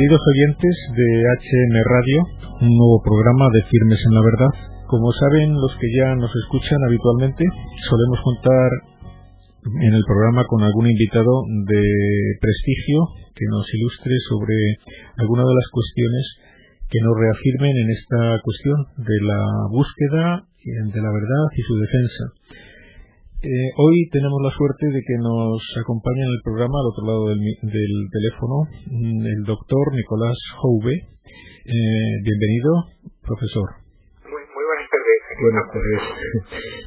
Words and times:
Queridos 0.00 0.24
oyentes 0.32 0.76
de 0.96 1.08
HM 1.28 1.74
Radio, 1.84 2.18
un 2.64 2.72
nuevo 2.72 3.04
programa 3.04 3.52
de 3.52 3.60
Firmes 3.68 4.00
en 4.00 4.14
la 4.16 4.24
Verdad. 4.24 4.52
Como 4.88 5.12
saben 5.12 5.52
los 5.52 5.76
que 5.76 5.92
ya 5.92 6.16
nos 6.16 6.32
escuchan 6.40 6.80
habitualmente, 6.88 7.44
solemos 7.84 8.16
contar 8.24 8.70
en 9.60 9.92
el 9.92 10.00
programa 10.08 10.48
con 10.48 10.64
algún 10.64 10.88
invitado 10.88 11.44
de 11.68 11.84
prestigio 12.40 13.12
que 13.36 13.44
nos 13.52 13.68
ilustre 13.76 14.16
sobre 14.24 14.56
alguna 15.20 15.44
de 15.44 15.52
las 15.52 15.68
cuestiones 15.68 16.24
que 16.88 17.00
nos 17.04 17.20
reafirmen 17.20 17.76
en 17.76 17.90
esta 17.92 18.40
cuestión 18.40 19.04
de 19.04 19.18
la 19.20 19.44
búsqueda 19.68 20.48
de 20.64 21.00
la 21.04 21.12
verdad 21.12 21.44
y 21.52 21.60
su 21.60 21.76
defensa. 21.76 22.24
Eh, 23.40 23.72
hoy 23.72 24.04
tenemos 24.12 24.36
la 24.44 24.52
suerte 24.52 24.84
de 24.92 25.00
que 25.00 25.16
nos 25.16 25.64
acompañe 25.80 26.20
en 26.20 26.28
el 26.28 26.42
programa 26.44 26.76
al 26.76 26.92
otro 26.92 27.04
lado 27.08 27.24
del, 27.32 27.40
teléfono 28.12 28.68
mm, 28.84 29.24
el 29.24 29.42
doctor 29.48 29.96
Nicolás 29.96 30.36
Jouve. 30.60 30.92
Eh, 30.92 32.14
bienvenido, 32.20 32.84
profesor. 33.24 33.64
Muy, 34.28 34.44
buenas 34.44 34.88
tardes. 34.92 35.20
Buenas 35.40 35.66
tardes. 35.72 36.00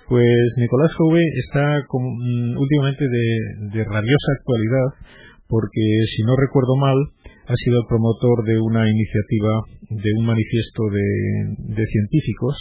Pues 0.14 0.46
Nicolás 0.62 0.94
Jouve 0.94 1.26
está 1.42 1.90
mm, 1.90 2.54
últimamente 2.54 3.02
de 3.02 3.84
rabiosa 3.90 4.30
actualidad 4.38 5.10
porque, 5.50 5.86
si 6.06 6.22
no 6.22 6.38
recuerdo 6.38 6.78
mal, 6.78 6.98
ha 7.44 7.56
sido 7.60 7.84
promotor 7.88 8.46
de 8.48 8.56
una 8.56 8.88
iniciativa, 8.88 9.54
de 9.90 10.12
un 10.18 10.26
manifiesto 10.26 10.84
de, 10.88 11.84
científicos 11.84 12.56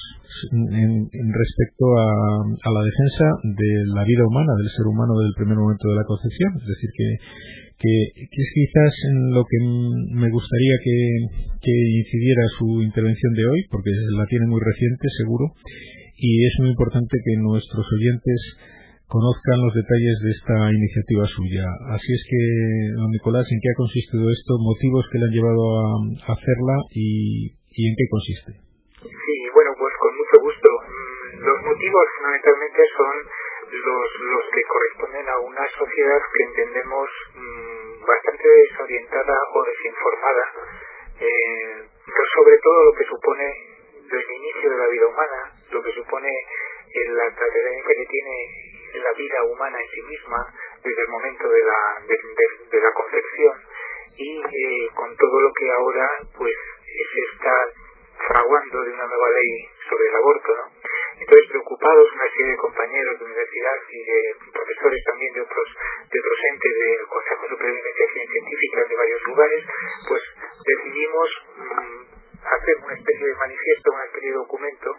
en, 0.51 1.07
respecto 1.07 1.87
a, 1.95 2.43
la 2.51 2.83
defensa 2.83 3.27
de 3.47 3.71
la 3.95 4.03
vida 4.03 4.27
humana, 4.27 4.53
del 4.59 4.71
ser 4.75 4.87
humano 4.91 5.15
del 5.23 5.35
primer 5.39 5.57
momento 5.57 5.87
de 5.87 5.97
la 5.97 6.05
concepción. 6.05 6.51
Es 6.59 6.67
decir, 6.67 6.91
que, 6.99 7.09
que, 7.79 7.95
es 8.27 8.51
quizás 8.55 8.93
en 9.11 9.31
lo 9.31 9.45
que 9.47 9.59
me 10.19 10.31
gustaría 10.31 10.75
que, 10.83 10.99
que 11.63 11.75
incidiera 12.03 12.43
su 12.59 12.83
intervención 12.83 13.33
de 13.35 13.47
hoy, 13.47 13.61
porque 13.71 13.91
la 14.19 14.27
tiene 14.27 14.47
muy 14.51 14.61
reciente, 14.61 15.07
seguro, 15.23 15.55
y 16.19 16.47
es 16.47 16.55
muy 16.59 16.71
importante 16.71 17.19
que 17.23 17.39
nuestros 17.39 17.87
oyentes 17.87 18.59
conozcan 19.13 19.61
los 19.61 19.75
detalles 19.77 20.17
de 20.25 20.31
esta 20.33 20.57
iniciativa 20.73 21.25
suya. 21.29 21.69
Así 21.93 22.09
es 22.17 22.23
que, 22.25 22.41
don 22.97 23.13
Nicolás, 23.13 23.45
¿en 23.53 23.61
qué 23.61 23.69
ha 23.69 23.83
consistido 23.85 24.25
esto? 24.25 24.57
¿Motivos 24.57 25.05
que 25.13 25.21
le 25.21 25.29
han 25.29 25.37
llevado 25.37 25.63
a, 25.69 25.85
hacerla 26.33 26.77
y, 26.97 27.53
en 27.53 27.93
qué 27.93 28.07
consiste? 28.09 28.51
Sí, 29.05 29.37
bueno, 29.53 29.77
pues 29.77 29.93
con 30.01 30.17
mucho 30.17 30.37
gusto. 30.41 30.69
Los 31.45 31.59
motivos 31.61 32.05
fundamentalmente 32.17 32.81
son 32.97 33.15
los, 33.69 34.09
los 34.33 34.45
que 34.49 34.63
corresponden 34.65 35.29
a 35.29 35.37
una 35.45 35.65
sociedad 35.77 36.21
que 36.33 36.43
entendemos 36.49 37.09
mmm, 37.37 38.09
bastante 38.09 38.49
desorientada 38.49 39.37
o 39.53 39.59
desinformada, 39.61 40.45
eh, 41.21 41.77
sobre 42.33 42.57
todo 42.65 42.79
lo 42.89 42.93
que 42.97 43.05
supone 43.13 43.45
el 44.13 44.29
inicio 44.41 44.71
de 44.73 44.77
la 44.77 44.89
vida 44.89 45.07
humana, 45.09 45.41
lo 45.73 45.83
que 45.83 45.93
supone 45.93 46.33
la 46.93 47.27
trascendencia 47.35 47.95
que 47.97 48.07
tiene 48.07 48.72
la 49.01 49.13
vida 49.13 49.43
humana 49.45 49.79
en 49.81 49.89
sí 49.91 50.03
misma 50.03 50.39
desde 50.83 51.03
el 51.03 51.09
momento 51.09 51.49
de 51.49 51.63
la, 51.65 52.03
de, 52.71 52.81
la 52.81 52.93
concepción 52.93 53.55
y 54.17 54.41
eh, 54.41 54.89
con 54.95 55.17
todo 55.17 55.41
lo 55.41 55.53
que 55.53 55.71
ahora 55.71 56.09
pues 56.37 56.55
se 56.85 57.35
está 57.35 57.55
fraguando 58.27 58.83
de 58.83 58.91
una 58.93 59.07
nueva 59.07 59.31
ley 59.31 59.69
sobre 59.89 60.09
el 60.09 60.15
aborto, 60.15 60.57
¿no? 60.57 60.83
Entonces, 61.23 61.49
preocupados 61.51 62.13
una 62.13 62.29
serie 62.31 62.51
de 62.51 62.57
compañeros 62.57 63.19
de 63.19 63.25
universidad 63.25 63.79
y 63.91 64.05
de 64.05 64.35
profesores 64.53 65.05
también 65.05 65.35
de 65.35 65.41
otros 65.43 65.69
de 66.11 66.19
otros 66.19 66.39
entes 66.51 66.73
del 66.79 67.07
Consejo 67.07 67.49
Superior 67.49 67.73
de 67.73 67.79
Investigación 67.79 68.27
Científica 68.27 68.85
de 68.89 68.97
varios 68.97 69.23
lugares, 69.23 69.65
pues 70.09 70.23
decidimos 70.67 71.29
mm, 71.57 72.23
hacer 72.43 72.77
una 72.83 72.95
especie 72.95 73.27
de 73.27 73.35
manifiesto, 73.37 73.93
una 73.93 74.05
especie 74.05 74.29
de 74.31 74.35
documento 74.35 74.91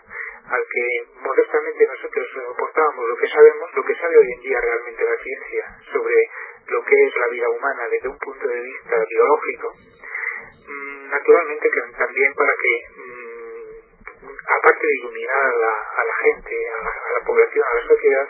al 0.53 0.65
que 0.69 0.85
modestamente 1.19 1.87
nosotros 1.87 2.27
aportábamos 2.53 3.09
lo 3.09 3.17
que 3.17 3.27
sabemos, 3.27 3.73
lo 3.73 3.83
que 3.83 3.95
sabe 3.95 4.17
hoy 4.17 4.31
en 4.33 4.41
día 4.41 4.59
realmente 4.61 5.03
la 5.03 5.17
ciencia 5.17 5.63
sobre 5.91 6.29
lo 6.67 6.85
que 6.85 6.95
es 7.07 7.15
la 7.17 7.27
vida 7.27 7.49
humana 7.49 7.87
desde 7.89 8.09
un 8.09 8.19
punto 8.19 8.47
de 8.47 8.61
vista 8.61 9.03
biológico, 9.09 9.73
mm, 10.67 11.09
naturalmente 11.09 11.69
que 11.69 11.81
también 11.97 12.33
para 12.35 12.53
que, 12.53 12.73
mm, 13.01 14.23
aparte 14.45 14.87
de 14.87 14.93
iluminar 14.99 15.41
a 15.41 16.03
la, 16.03 16.15
gente, 16.21 16.55
a 16.69 17.19
la, 17.19 17.25
población, 17.25 17.65
a 17.65 17.75
la 17.75 17.87
sociedad, 17.87 18.29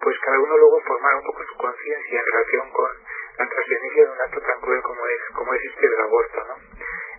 pues 0.00 0.18
cada 0.20 0.38
uno 0.40 0.56
luego 0.58 0.80
formar 0.80 1.14
un 1.14 1.24
poco 1.24 1.42
su 1.44 1.56
conciencia 1.56 2.20
en 2.20 2.26
relación 2.26 2.70
con 2.70 2.90
la 3.38 3.48
trascendencia 3.48 4.04
de 4.04 4.10
un 4.10 4.20
acto 4.20 4.40
tan 4.42 4.60
cruel 4.60 4.82
como 4.82 5.06
es, 5.06 5.20
como 5.34 5.54
es 5.54 5.64
este 5.64 5.88
del 5.88 6.00
aborto, 6.00 6.44
¿no? 6.48 6.56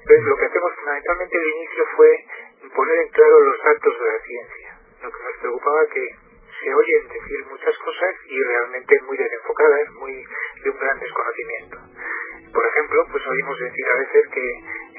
Entonces, 0.03 0.25
lo 0.28 0.36
que 0.36 0.46
hacemos 0.46 0.75
fundamentalmente 0.75 1.38
al 1.38 1.47
inicio 1.47 1.86
fue 1.96 2.25
poner 2.75 2.97
en 3.00 3.09
claro 3.09 3.39
los 3.39 3.57
datos 3.63 3.94
de 4.00 4.06
la 4.06 4.19
ciencia. 4.19 4.79
Lo 5.03 5.11
que 5.11 5.23
nos 5.23 5.38
preocupaba 5.39 5.85
que 5.94 6.06
se 6.63 6.73
oyen 6.73 7.07
decir 7.07 7.45
muchas 7.50 7.78
cosas 7.78 8.16
y 8.25 8.44
realmente 8.44 9.01
muy 9.06 9.17
desenfocadas, 9.17 9.91
muy 10.00 10.25
de 10.63 10.69
un 10.69 10.79
gran 10.79 11.00
desconocimiento. 11.00 11.78
Por 12.53 12.66
ejemplo, 12.66 13.06
pues 13.12 13.23
oímos 13.28 13.59
decir 13.59 13.85
a 13.94 13.97
veces 13.97 14.28
que 14.29 14.45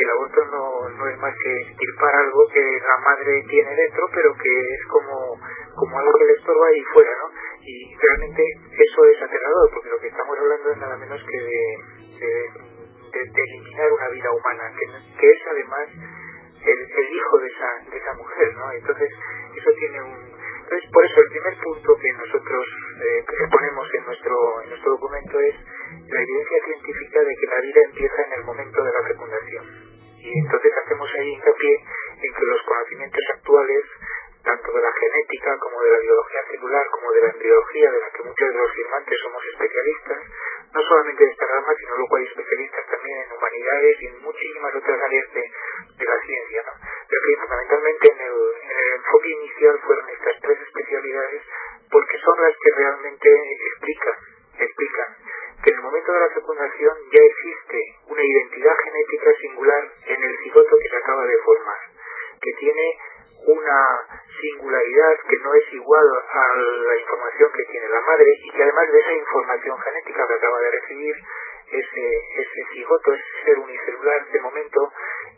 el 0.02 0.10
aborto 0.10 0.44
no, 0.46 0.88
no 0.90 1.08
es 1.08 1.18
más 1.18 1.34
que 1.38 1.52
estirpar 1.70 2.14
algo 2.16 2.48
que 2.52 2.60
la 2.60 2.98
madre 2.98 3.44
tiene 3.48 3.74
dentro, 3.76 4.06
pero 4.12 4.34
que 4.34 4.74
es 4.74 4.84
como, 4.90 5.38
como 5.74 5.98
algo 5.98 6.18
que 6.18 6.24
le 6.24 6.32
estorba 6.32 6.72
y 6.74 6.82
fuera, 6.92 7.12
¿no? 7.22 7.30
Y 7.62 7.96
realmente 7.96 8.42
eso 8.72 9.04
es 9.06 9.22
aterrador, 9.22 9.70
porque 9.72 9.90
lo 9.90 9.98
que 10.00 10.08
estamos 10.08 10.36
hablando 10.36 10.70
es 10.70 10.78
nada 10.78 10.96
menos 10.96 11.22
que 11.24 11.38
de 11.38 11.78
de, 12.20 13.42
eliminar 13.42 13.92
una 13.92 14.08
vida 14.08 14.30
humana, 14.32 14.72
que, 15.18 15.30
es 15.30 15.38
además 15.50 15.88
el, 16.64 17.14
hijo 17.14 17.38
de 17.38 17.48
esa, 17.48 17.90
de 17.90 17.96
esa 17.96 18.12
mujer, 18.14 18.54
¿no? 18.56 18.72
Entonces, 18.72 19.10
eso 19.56 19.70
tiene 19.78 20.02
un... 20.02 20.34
Entonces, 20.64 20.90
por 20.90 21.04
eso 21.04 21.20
el 21.20 21.30
primer 21.30 21.58
punto 21.60 21.96
que 21.96 22.12
nosotros 22.12 22.64
eh, 23.04 23.24
ponemos 23.50 23.94
en 23.94 24.04
nuestro, 24.06 24.62
en 24.62 24.68
nuestro 24.70 24.90
documento 24.92 25.40
es 25.40 25.54
la 26.08 26.22
evidencia 26.22 26.64
científica 26.64 27.20
de 27.20 27.36
que 27.36 27.46
la 27.46 27.60
vida 27.60 27.80
empieza 27.84 28.22
en 28.26 28.32
el 28.32 28.44
momento 28.44 28.82
de 28.82 28.92
la 28.92 29.02
fecundación. 29.08 29.64
Y 30.18 30.38
entonces 30.38 30.72
hacemos 30.84 31.10
ahí 31.18 31.28
hincapié 31.28 31.74
en 32.22 32.32
que 32.32 32.46
los 32.46 32.62
conocimientos 32.62 33.24
actuales 33.34 33.84
tanto 34.44 34.72
de 34.72 34.80
la 34.80 34.92
genética 34.92 35.58
como 35.58 35.80
de 35.80 35.90
la 35.90 35.98
biología 35.98 36.42
celular 36.50 36.86
como 36.92 37.12
de 37.12 37.20
la 37.22 37.30
embriología, 37.30 37.90
de 37.90 38.00
la 38.00 38.10
que 38.10 38.22
muchos 38.22 38.48
de 38.48 38.58
los 38.58 38.72
firmantes 38.72 39.20
somos 39.20 39.42
especialistas, 39.44 40.18
no 40.72 40.82
solamente 40.82 41.24
de 41.24 41.30
esta 41.32 41.46
rama, 41.46 41.72
sino 41.78 41.96
luego 41.96 42.16
hay 42.16 42.24
especialistas 42.24 42.86
también 42.86 43.16
en 43.24 43.32
humanidades 43.32 43.96
y 44.00 44.06
en 44.06 44.22
muchísimas 44.22 44.74
otras 44.74 45.00
áreas 45.00 45.32
de, 45.32 45.44
la 46.04 46.20
ciencia. 46.20 46.62
¿no? 46.66 46.72
Pero 47.08 47.20
que 47.24 47.40
fundamentalmente 47.40 48.04
en 48.12 48.20
el, 48.20 48.36
en 48.60 48.76
el 48.76 48.90
enfoque 49.00 49.28
inicial 49.30 49.80
fueron 49.80 50.08
estas 50.10 50.40
tres 50.42 50.58
especialidades 50.60 51.42
porque 51.90 52.18
son 52.18 52.36
las 52.42 52.54
que 52.60 52.70
realmente 52.76 53.28
explican, 53.28 54.16
explican 54.58 55.16
que 55.64 55.70
en 55.70 55.76
el 55.76 55.82
momento 55.82 56.12
de 56.12 56.20
la 56.20 56.28
fecundación 56.28 56.94
ya 57.08 57.22
existe 57.24 57.78
una 58.08 58.22
identidad 58.22 58.76
genética 58.84 59.32
singular 59.40 59.82
en 60.04 60.22
el 60.22 60.38
cigoto 60.44 60.76
que 60.76 60.88
se 60.90 60.96
acaba 60.96 61.24
de 61.24 61.38
formar, 61.38 61.80
que 62.42 62.52
tiene 62.58 62.98
una 63.46 64.24
singularidad 64.40 65.16
que 65.28 65.36
a 65.96 66.56
la 66.56 66.96
información 66.96 67.50
que 67.52 67.64
tiene 67.70 67.88
la 67.88 68.00
madre 68.00 68.26
y 68.42 68.50
que 68.50 68.62
además 68.62 68.90
de 68.90 68.98
esa 68.98 69.12
información 69.12 69.78
genética 69.78 70.26
que 70.26 70.34
acaba 70.34 70.60
de 70.60 70.70
recibir 70.70 71.14
ese, 71.70 72.06
ese 72.36 72.66
cigoto, 72.72 73.12
ese 73.12 73.44
ser 73.44 73.58
unicelular 73.58 74.26
de 74.26 74.40
momento, 74.40 74.92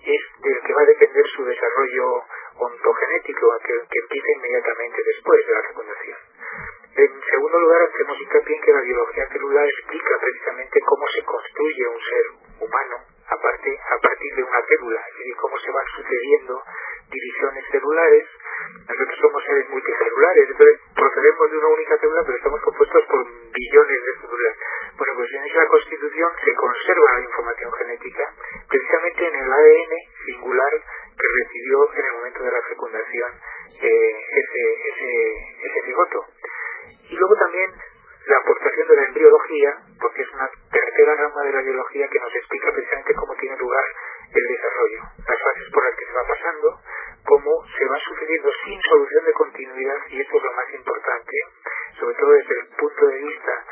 es 0.04 0.22
del 0.40 0.60
que 0.62 0.72
va 0.72 0.82
a 0.82 0.86
depender 0.86 1.24
su 1.34 1.44
desarrollo 1.44 2.24
ontogenético, 2.56 3.58
que, 3.64 3.72
que 3.90 3.98
empieza 4.00 4.30
inmediatamente 4.36 5.02
después 5.04 5.46
de 5.46 5.52
la 5.52 5.62
fecundación. 5.62 6.18
En 6.96 7.20
segundo 7.30 7.58
lugar, 7.60 7.82
hacemos 7.82 8.20
hincapié 8.20 8.56
en 8.56 8.62
que 8.62 8.72
la 8.72 8.80
biología 8.80 9.28
celular 9.28 9.66
explica 9.66 10.18
precisamente 10.18 10.80
cómo 10.80 11.06
se 11.14 11.24
construye 11.24 11.86
un 11.88 12.00
ser 12.00 12.24
humano 12.60 13.16
aparte, 13.28 13.78
a 13.90 13.98
partir 14.00 14.34
de 14.36 14.42
una 14.42 14.62
célula, 14.62 15.02
y 15.24 15.32
cómo 15.34 15.58
se 15.58 15.70
van 15.70 15.86
sucediendo 15.96 16.62
divisiones 17.10 17.64
celulares. 17.70 18.24
Nosotros 18.88 19.18
somos 19.20 19.44
seres 19.44 19.68
multicelulares, 19.68 20.48
entonces 20.50 20.80
procedemos 20.94 21.50
de 21.50 21.54
una 21.66 21.74
única 21.74 21.98
célula, 21.98 22.22
pero 22.24 22.38
estamos 22.38 22.60
compuestos 22.62 23.04
por 23.06 23.26
billones 23.26 24.00
de 24.06 24.12
células. 24.20 24.56
Bueno, 24.96 25.12
pues 25.16 25.32
en 25.34 25.44
esa 25.44 25.66
constitución 25.66 26.30
se 26.44 26.54
conserva 26.54 27.18
la 27.18 27.24
información 27.24 27.72
genética, 27.72 28.34
precisamente 28.68 29.26
en 29.26 29.34
el 29.34 29.52
ADN 29.52 29.94
singular 30.26 30.72
que 31.18 31.26
recibió 31.42 31.92
en 31.92 32.04
el 32.06 32.12
momento 32.12 32.42
de 32.44 32.52
la 32.52 32.62
fecundación 32.62 33.30
eh, 33.82 34.16
ese, 34.30 34.64
ese, 34.88 35.10
ese 35.66 35.80
cigoto. 35.86 36.26
Y 37.10 37.16
luego 37.16 37.34
también 37.36 37.70
la 38.26 38.38
aportación 38.38 38.88
de 38.88 38.96
la 38.96 39.04
embriología, 39.04 39.70
porque 40.00 40.22
es 40.22 40.30
una 40.34 40.50
tercera 40.70 41.14
rama 41.14 41.42
de 41.44 41.52
la 41.52 41.62
biología 41.62 42.08
que 42.08 42.18
nos 42.18 42.34
explica 42.34 42.72
precisamente 42.72 43.14
cómo 43.14 43.34
tiene 43.36 43.56
lugar 43.56 43.84
el 44.34 44.46
desarrollo, 44.48 45.02
las 45.18 45.42
fases 45.42 45.70
por 45.72 45.84
las 45.84 45.94
que 45.94 46.06
se 46.06 46.12
va 46.12 46.26
pasando, 46.26 46.80
cómo 47.24 47.64
se 47.78 47.84
va 47.86 47.98
sucediendo 48.00 48.50
sin 48.64 48.80
solución 48.82 49.24
de 49.24 49.32
continuidad, 49.32 49.98
y 50.08 50.20
esto 50.20 50.36
es 50.36 50.42
lo 50.42 50.52
más 50.52 50.74
importante, 50.74 51.36
sobre 52.00 52.14
todo 52.16 52.32
desde 52.32 52.54
el 52.60 52.66
punto 52.76 53.06
de 53.06 53.18
vista 53.18 53.64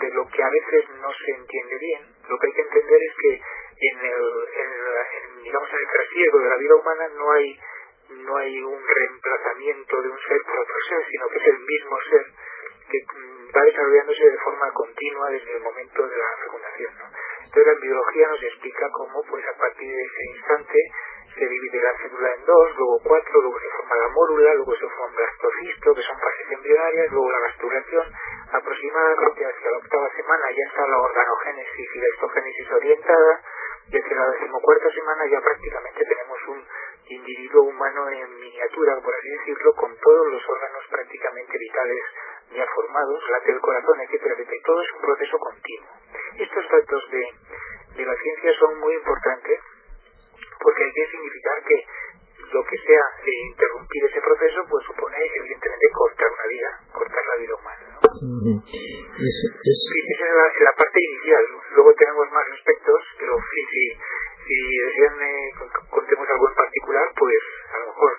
de 0.00 0.10
lo 0.10 0.26
que 0.28 0.42
a 0.42 0.50
veces 0.50 0.90
no 1.00 1.12
se 1.12 1.30
entiende 1.32 1.78
bien. 1.78 2.02
Lo 2.28 2.38
que 2.38 2.46
hay 2.46 2.52
que 2.52 2.62
entender 2.62 3.00
es 3.02 3.14
que 3.16 3.42
en, 3.80 3.98
el, 4.00 4.24
en 4.56 4.94
la 4.94 5.04
digamos, 5.44 5.68
en 5.70 5.76
el 5.76 5.86
trasiego 5.98 6.38
de 6.38 6.48
la 6.48 6.56
vida 6.56 6.74
humana 6.76 7.08
no 7.08 7.32
hay 7.32 7.58
no 8.08 8.36
hay 8.36 8.62
un 8.62 8.80
reemplazamiento 8.86 10.00
de 10.00 10.08
un 10.08 10.18
ser 10.18 10.40
por 10.42 10.58
otro 10.60 10.76
ser, 10.88 11.04
sino 11.10 11.28
que 11.28 11.38
es 11.38 11.46
el 11.46 11.58
mismo 11.58 11.98
ser 12.08 12.26
que 12.88 12.98
mm, 13.04 13.48
va 13.54 13.62
desarrollándose 13.64 14.30
de 14.30 14.38
forma 14.38 14.72
continua 14.72 15.30
desde 15.30 15.56
el 15.56 15.62
momento 15.62 16.08
de 16.08 16.16
la 16.16 16.36
fecundación. 16.42 16.92
¿no? 16.98 17.04
Entonces 17.44 17.66
la 17.66 17.80
biología 17.80 18.28
nos 18.28 18.42
explica 18.42 18.88
cómo 18.92 19.22
pues 19.28 19.44
a 19.46 19.58
partir 19.58 19.90
de 19.92 20.02
ese 20.02 20.24
instante 20.36 20.78
se 21.34 21.46
divide 21.46 21.82
la 21.82 21.96
célula 21.98 22.34
en 22.34 22.44
dos, 22.44 22.76
luego 22.76 23.00
cuatro, 23.04 23.40
luego 23.40 23.58
se 23.60 23.70
forma 23.76 23.96
la 23.96 24.08
mórula, 24.08 24.54
luego 24.54 24.74
se 24.74 24.88
forma 24.88 25.06
un 25.06 25.14
blastocisto, 25.14 25.94
que 25.94 26.02
son 26.02 26.18
fases 26.18 26.50
embrionarias, 26.50 27.12
luego 27.12 27.30
la 27.30 27.40
masturación. 27.40 28.06
Aproximadamente 28.52 29.44
hacia 29.44 29.70
la 29.70 29.78
octava 29.78 30.08
semana 30.16 30.44
ya 30.50 30.64
está 30.68 30.86
la 30.86 30.98
organogénesis 30.98 31.88
y 31.94 31.98
la 31.98 32.08
histogénesis 32.08 32.70
orientada, 32.72 33.42
y 33.88 33.98
hacia 33.98 34.16
la 34.16 34.30
decimocuarta 34.30 34.90
semana 34.90 35.26
ya 35.26 35.40
prácticamente 35.40 36.04
tenemos 36.04 36.38
un 36.48 36.64
individuo 37.08 37.62
humano 37.62 38.08
en 38.08 38.40
miniatura, 38.40 39.00
por 39.00 39.14
así 39.14 39.28
decirlo, 39.28 39.74
con 39.74 39.96
todos 39.96 40.26
los 40.32 40.42
órganos 40.48 40.84
prácticamente 40.90 41.58
vitales 41.58 42.02
ya 42.52 42.66
formados, 42.74 43.22
late 43.30 43.52
del 43.52 43.60
corazón, 43.60 44.00
etcétera, 44.00 44.34
etcétera. 44.34 44.62
Todo 44.64 44.82
es 44.82 44.92
un 44.92 45.00
proceso 45.00 45.38
continuo. 45.38 45.88
Estos 46.38 46.64
datos 46.70 47.10
de, 47.10 47.24
de 47.96 48.04
la 48.04 48.14
ciencia 48.16 48.52
son 48.58 48.78
muy 48.80 48.94
importantes 48.94 49.60
porque 50.60 50.84
hay 50.84 50.92
que 50.92 51.10
significar 51.10 51.62
que 51.64 51.86
lo 52.52 52.64
que 52.64 52.78
sea 52.78 53.04
de 53.24 53.32
interrumpir 53.50 54.04
ese 54.04 54.20
proceso 54.20 54.64
pues 54.68 54.86
supone 54.86 55.16
evidentemente 55.36 55.86
cortar 55.92 56.28
una 56.32 56.46
vida, 56.48 56.80
cortar 56.92 57.24
la 57.26 57.36
vida 57.36 57.54
humana. 57.54 57.84
¿no? 57.92 58.62
Es, 59.68 59.80
Esa 60.14 60.24
es 60.24 60.60
la, 60.60 60.72
parte 60.72 60.98
inicial. 61.00 61.44
Luego 61.74 61.94
tenemos 61.94 62.30
más 62.32 62.44
aspectos, 62.52 63.00
pero 63.18 63.36
si, 63.36 63.60
si, 63.70 63.84
si 64.46 64.78
desean 64.86 65.22
eh, 65.22 65.52
contemos 65.90 66.28
algo 66.28 66.48
en 66.48 66.54
particular, 66.54 67.12
pues 67.16 67.38
a 67.74 67.78
lo 67.78 67.86
mejor 67.86 68.12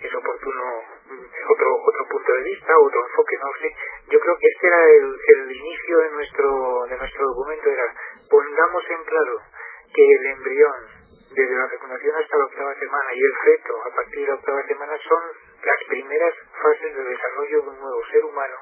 es 0.00 0.14
oportuno 0.14 0.64
mm, 1.10 1.52
otro 1.52 1.68
otro 1.76 2.08
punto 2.08 2.32
de 2.32 2.42
vista, 2.42 2.72
otro 2.78 3.06
enfoque, 3.06 3.36
no 3.36 3.50
sé. 3.60 3.68
Yo 4.10 4.20
creo 4.20 4.36
que 4.38 4.46
este 4.46 4.66
era 4.66 4.84
el, 4.84 5.20
el 5.36 5.56
inicio 5.56 5.98
de 5.98 6.10
nuestro 6.10 6.84
de 6.88 6.96
nuestro 6.96 7.26
documento, 7.26 7.70
era 7.70 7.94
pongamos 8.30 8.84
en 8.90 9.04
claro 9.04 9.40
que 9.94 10.04
el 10.04 10.26
embrión 10.26 11.04
desde 11.34 11.56
la 11.56 11.68
fecundación 11.68 12.14
hasta 12.16 12.38
la 12.38 12.44
octava 12.44 12.74
semana 12.78 13.10
y 13.12 13.18
el 13.18 13.34
feto 13.44 13.74
a 13.84 13.90
partir 13.94 14.20
de 14.20 14.28
la 14.28 14.34
octava 14.34 14.62
semana 14.66 14.96
son 15.08 15.22
las 15.64 15.84
primeras 15.88 16.34
fases 16.62 16.94
de 16.94 17.04
desarrollo 17.04 17.62
de 17.62 17.68
un 17.68 17.80
nuevo 17.80 18.06
ser 18.10 18.24
humano 18.24 18.56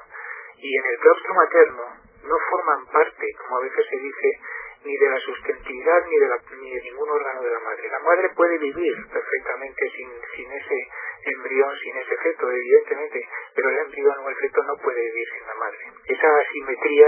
y 0.57 0.77
en 0.77 0.85
el 0.85 0.99
claustro 0.99 1.33
materno 1.33 2.12
no 2.23 2.35
forman 2.49 2.85
parte, 2.87 3.25
como 3.37 3.57
a 3.57 3.61
veces 3.61 3.85
se 3.89 3.97
dice, 3.97 4.39
ni 4.85 4.97
de 4.97 5.09
la 5.09 5.19
sustentabilidad 5.19 6.05
ni 6.07 6.17
de, 6.17 6.27
la, 6.27 6.37
ni 6.59 6.75
de 6.75 6.81
ningún 6.81 7.09
órgano 7.09 7.41
de 7.41 7.51
la 7.51 7.59
madre. 7.59 7.89
La 7.89 7.99
madre 7.99 8.29
puede 8.35 8.57
vivir 8.57 8.93
perfectamente 9.11 9.91
sin, 9.95 10.09
sin 10.35 10.51
ese 10.51 10.87
embrión, 11.25 11.73
sin 11.79 11.97
ese 11.97 12.17
feto, 12.17 12.51
evidentemente, 12.51 13.27
pero 13.55 13.69
el 13.69 13.77
embrión 13.77 14.19
o 14.19 14.29
el 14.29 14.35
feto 14.35 14.63
no 14.63 14.75
puede 14.77 15.01
vivir 15.01 15.27
sin 15.37 15.47
la 15.47 15.55
madre. 15.55 15.79
Esa 16.05 16.37
asimetría 16.37 17.07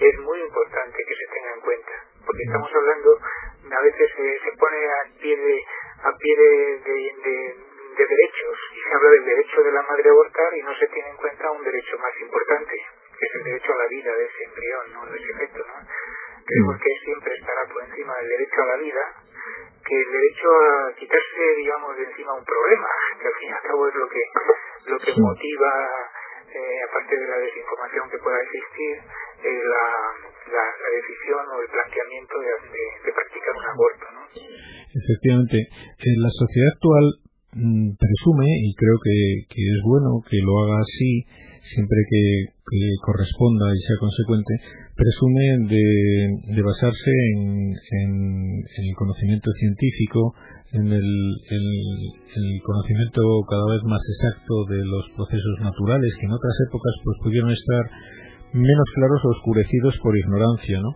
es 0.00 0.18
muy 0.20 0.40
importante 0.40 1.04
que 1.06 1.14
se 1.14 1.26
tenga 1.32 1.52
en 1.52 1.60
cuenta, 1.60 1.92
porque 2.24 2.42
estamos 2.42 2.74
hablando, 2.74 3.18
a 3.70 3.82
veces 3.82 4.10
se 4.16 4.52
pone 4.58 4.86
a 4.88 5.20
pie 5.20 5.36
de, 5.36 5.64
a 6.02 6.16
pie 6.16 6.36
de, 6.36 6.78
de, 6.80 7.70
derechos 8.00 8.58
y 8.72 8.80
se 8.80 8.94
habla 8.94 9.10
del 9.10 9.24
derecho 9.26 9.62
de 9.62 9.72
la 9.72 9.82
madre 9.82 10.08
a 10.08 10.12
abortar 10.12 10.54
y 10.56 10.62
no 10.62 10.74
se 10.74 10.86
tiene 10.86 11.10
en 11.10 11.16
cuenta 11.16 11.50
un 11.50 11.62
derecho 11.62 11.98
más 11.98 12.18
importante, 12.18 12.82
es 13.26 13.32
el 13.34 13.44
derecho 13.44 13.72
a 13.72 13.82
la 13.82 13.88
vida 13.88 14.12
de 14.16 14.24
ese 14.24 14.44
embrión, 14.44 14.84
¿no? 14.92 15.06
de 15.06 15.18
ese 15.18 15.32
feto. 15.38 15.58
¿no? 15.66 15.76
Creemos 16.44 16.76
que 16.80 16.92
siempre 17.04 17.34
estará 17.34 17.62
por 17.72 17.84
encima 17.84 18.16
del 18.16 18.28
derecho 18.28 18.62
a 18.62 18.66
la 18.66 18.76
vida 18.76 19.04
que 19.80 19.96
el 19.96 20.10
derecho 20.12 20.48
a 20.50 20.94
quitarse, 20.94 21.42
digamos, 21.56 21.96
de 21.96 22.04
encima 22.04 22.34
un 22.34 22.44
problema, 22.44 22.90
que 23.18 23.26
al 23.26 23.36
fin 23.40 23.48
y 23.48 23.52
al 23.52 23.64
cabo 23.64 23.88
es 23.88 23.94
lo 23.94 24.08
que, 24.08 24.22
lo 24.86 24.96
que 25.00 25.12
motiva 25.18 25.72
eh, 26.50 26.78
aparte 26.86 27.14
de 27.16 27.26
la 27.26 27.38
desinformación 27.46 28.10
que 28.10 28.18
pueda 28.18 28.38
existir, 28.42 28.94
eh, 29.46 29.62
la, 29.66 29.86
la, 30.50 30.88
decisión 30.94 31.42
o 31.46 31.62
el 31.62 31.70
planteamiento 31.70 32.34
de, 32.42 32.50
de, 33.06 33.10
practicar 33.14 33.54
un 33.54 33.66
aborto. 33.70 34.04
¿no? 34.14 34.22
Efectivamente, 34.34 35.58
en 35.58 36.18
la 36.18 36.32
sociedad 36.34 36.70
actual 36.74 37.06
mm, 37.54 37.88
presume, 37.94 38.48
y 38.66 38.70
creo 38.74 38.98
que, 38.98 39.18
que, 39.46 39.62
es 39.62 39.80
bueno 39.86 40.22
que 40.26 40.38
lo 40.42 40.52
haga 40.58 40.82
así, 40.82 41.22
siempre 41.60 41.98
que, 42.08 42.24
que 42.56 42.80
corresponda 43.04 43.68
y 43.74 43.80
sea 43.84 43.96
consecuente, 44.00 44.54
presume 45.00 45.46
de, 45.72 46.62
basarse 46.62 47.12
en, 47.32 47.72
el 47.72 48.94
conocimiento 48.96 49.50
científico, 49.56 50.34
en 50.72 50.92
el, 50.92 52.60
conocimiento 52.62 53.20
cada 53.48 53.66
vez 53.72 53.82
más 53.84 54.02
exacto 54.12 54.54
de 54.68 54.84
los 54.84 55.04
procesos 55.16 55.56
naturales 55.60 56.12
que 56.20 56.26
en 56.26 56.32
otras 56.32 56.56
épocas 56.68 56.94
pues 57.02 57.16
pudieron 57.24 57.50
estar 57.50 57.84
menos 58.52 58.88
claros 58.94 59.20
o 59.24 59.28
oscurecidos 59.30 59.96
por 60.02 60.16
ignorancia, 60.16 60.80
¿no? 60.80 60.90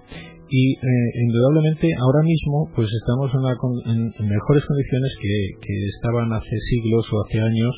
Y 0.47 0.77
eh, 0.77 1.11
indudablemente 1.25 1.89
ahora 1.99 2.23
mismo 2.23 2.71
pues 2.77 2.89
estamos 2.93 3.33
en, 3.33 4.13
en 4.21 4.29
mejores 4.29 4.63
condiciones 4.69 5.13
que, 5.17 5.35
que, 5.65 5.75
estaban 5.97 6.33
hace 6.33 6.57
siglos 6.69 7.07
o 7.11 7.25
hace 7.25 7.41
años 7.41 7.75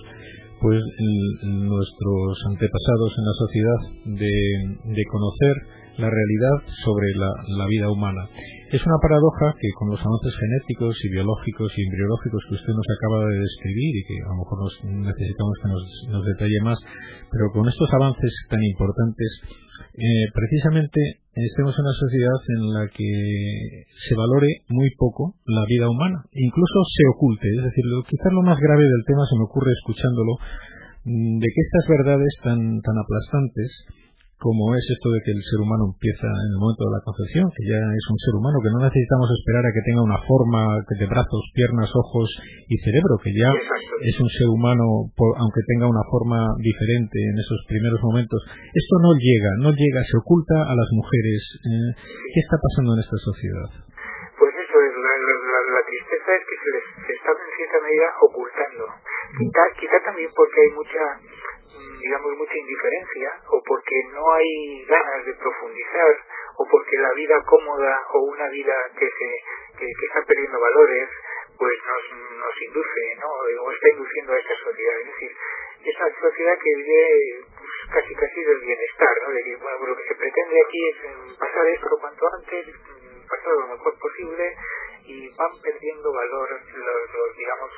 pues 0.61 0.83
nuestros 1.43 2.39
antepasados 2.49 3.13
en 3.19 3.25
la 3.25 3.33
sociedad 3.39 3.81
de, 4.05 4.95
de 4.95 5.05
conocer 5.11 5.86
la 5.99 6.11
realidad 6.13 6.57
sobre 6.85 7.09
la, 7.17 7.67
vida 7.67 7.91
humana. 7.91 8.29
Es 8.71 8.85
una 8.85 8.99
paradoja 9.01 9.55
que 9.57 9.71
con 9.79 9.91
los 9.91 10.01
avances 10.01 10.35
genéticos 10.37 10.95
y 11.05 11.09
biológicos 11.09 11.73
y 11.73 11.83
embriológicos 11.83 12.43
que 12.49 12.57
usted 12.61 12.75
nos 12.75 12.89
acaba 12.99 13.19
de 13.31 13.41
describir 13.41 13.93
y 13.97 14.03
que 14.05 14.17
a 14.21 14.31
lo 14.35 14.39
mejor 14.45 14.57
nos 14.61 14.75
necesitamos 15.07 15.55
que 15.63 15.69
nos, 15.73 15.85
nos 16.13 16.23
detalle 16.27 16.61
más, 16.63 16.79
pero 17.33 17.49
con 17.55 17.65
estos 17.69 17.89
avances 17.95 18.33
tan 18.51 18.63
importantes, 18.63 19.31
eh, 19.97 20.27
precisamente 20.33 21.01
estemos 21.33 21.73
en 21.73 21.85
una 21.85 21.97
sociedad 21.97 22.41
en 22.53 22.63
la 22.77 22.85
que 22.93 23.13
se 23.89 24.15
valore 24.15 24.65
muy 24.69 24.89
poco 24.97 25.37
la 25.49 25.65
vida 25.65 25.89
humana, 25.89 26.25
incluso 26.33 26.79
se 26.93 27.05
oculte. 27.17 27.49
Es 27.49 27.65
decir, 27.73 27.85
lo, 27.89 28.03
quizás 28.05 28.33
lo 28.33 28.43
más 28.45 28.59
grave 28.61 28.85
del 28.85 29.05
tema 29.09 29.25
se 29.25 29.37
me 29.37 29.49
ocurre 29.49 29.73
escuchándolo, 29.73 30.33
mm, 31.05 31.39
de 31.41 31.49
que 31.49 31.63
estas 31.65 31.85
verdades 31.89 32.33
tan, 32.45 32.61
tan 32.85 32.97
aplastantes 33.01 33.71
como 34.37 34.77
es 34.77 34.85
esto 34.85 35.09
de 35.17 35.21
que 35.25 35.33
el 35.33 35.41
ser 35.41 35.65
humano 35.65 35.97
empieza 35.97 36.29
en 36.29 36.51
el 36.53 36.61
momento 36.61 36.85
de 36.85 36.93
la 36.93 37.05
concepción, 37.09 37.49
que 37.57 37.65
ya 37.65 37.81
es 37.81 38.07
un 38.13 38.21
ser 38.21 38.35
humano, 38.37 38.61
que 38.61 38.69
no 38.69 38.85
necesitamos 38.85 39.33
esperar 39.33 39.65
a 39.65 39.73
que 39.73 39.87
tenga 39.89 40.03
una 40.05 40.21
forma 40.29 40.61
de 40.93 41.07
brazos, 41.09 41.43
piernas, 41.57 41.89
ojos 41.89 42.29
y 42.69 42.77
cerebro, 42.85 43.17
que 43.17 43.33
ya 43.33 43.49
es 44.05 44.17
un 44.21 44.29
ser 44.29 44.49
humano, 44.53 45.09
aunque 45.41 45.63
tenga 45.65 45.89
una 45.89 46.05
forma 46.13 46.53
diferente 46.61 47.17
en 47.17 47.37
esos 47.41 47.65
primeros 47.65 48.01
momentos. 48.05 48.37
Esto 48.77 48.95
no 49.01 49.17
llega, 49.17 49.51
no 49.65 49.71
llega, 49.73 50.05
se 50.05 50.21
oculta 50.21 50.69
a 50.69 50.75
las 50.77 50.91
mujeres. 50.93 51.41
Eh, 51.65 51.91
¿Qué 51.97 52.41
está 52.45 52.61
pasando 52.61 52.93
en 52.93 53.01
esta 53.01 53.17
sociedad? 53.17 53.71
Pues 54.37 54.53
eso 54.53 54.77
es, 54.85 54.93
la, 55.01 55.83
tristeza 55.89 56.29
es 56.37 56.45
que 56.45 56.57
se 56.61 56.71
les 56.77 56.85
está 57.09 57.33
en 57.33 57.51
cierta 57.57 57.79
medida 57.81 58.09
ocultando. 58.21 58.85
Quizá, 59.33 59.63
quizá 59.81 59.97
también 60.05 60.29
porque 60.37 60.61
hay 60.61 60.71
mucha 60.77 61.05
digamos, 62.07 62.39
mucha 62.39 62.57
indiferencia 62.57 63.31
o 63.51 63.63
porque 63.67 63.97
no 64.15 64.23
hay 64.33 64.85
ganas 64.87 65.27
de 65.27 65.35
profundizar 65.35 66.15
o 66.57 66.65
porque 66.71 66.97
la 66.99 67.13
vida 67.15 67.43
cómoda 67.45 68.07
o 68.15 68.19
una 68.31 68.49
vida 68.49 68.75
que 68.97 69.07
se 69.11 69.29
que, 69.79 69.87
está 70.07 70.23
perdiendo 70.25 70.59
valores 70.61 71.09
pues 71.59 71.75
nos, 71.83 72.39
nos 72.39 72.63
induce 72.63 73.17
¿no? 73.19 73.29
o 73.63 73.73
está 73.73 73.89
induciendo 73.91 74.33
a 74.33 74.39
esta 74.39 74.55
sociedad 74.63 75.01
es 75.01 75.07
decir 75.07 75.37
esa 75.85 76.21
sociedad 76.21 76.59
que 76.63 76.77
vive 76.77 77.45
pues, 77.59 77.71
casi 77.91 78.15
casi 78.15 78.45
del 78.45 78.61
bienestar 78.61 79.15
¿no? 79.27 79.33
de 79.33 79.43
que 79.43 79.57
bueno, 79.57 79.87
lo 79.87 79.97
que 79.97 80.09
se 80.09 80.15
pretende 80.15 80.63
aquí 80.63 80.89
es 80.89 80.97
mm, 81.03 81.39
pasar 81.39 81.67
esto 81.67 81.99
cuanto 82.01 82.27
antes 82.39 82.67
mm, 82.69 83.29
pasar 83.29 83.53
lo 83.53 83.67
mejor 83.67 83.99
posible 83.99 84.57
y 85.07 85.29
van 85.37 85.55
perdiendo 85.63 86.13
valor 86.13 86.49
los 86.51 87.37
digamos 87.37 87.71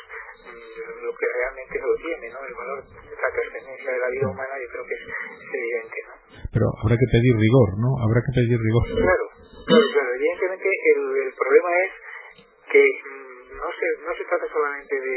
lo 1.03 1.13
que 1.13 1.27
realmente 1.27 1.79
lo 1.79 1.95
tiene, 1.97 2.31
¿no? 2.31 2.41
El 2.45 2.55
valor, 2.55 2.79
la 2.81 3.31
trascendencia 3.31 3.93
de 3.93 3.99
la 3.99 4.09
vida 4.09 4.29
humana 4.29 4.55
yo 4.57 4.69
creo 4.73 4.85
que 4.87 4.95
es, 4.95 5.05
evidente, 5.53 5.99
¿no? 6.09 6.15
Pero 6.53 6.67
habrá 6.83 6.97
que 6.97 7.09
pedir 7.13 7.35
rigor, 7.37 7.69
¿no? 7.79 7.91
Habrá 8.01 8.21
que 8.25 8.33
pedir 8.33 8.59
rigor. 8.59 8.85
Claro, 8.89 9.27
claro, 9.67 9.87
claro. 9.93 10.11
Evidentemente 10.15 10.69
el, 10.69 11.01
el 11.29 11.33
problema 11.35 11.71
es 11.85 11.93
que 12.73 12.85
mm, 12.85 13.57
no 13.59 13.69
se, 13.73 13.87
no 14.05 14.13
se 14.15 14.25
trata 14.25 14.47
solamente 14.49 14.95
de, 15.01 15.17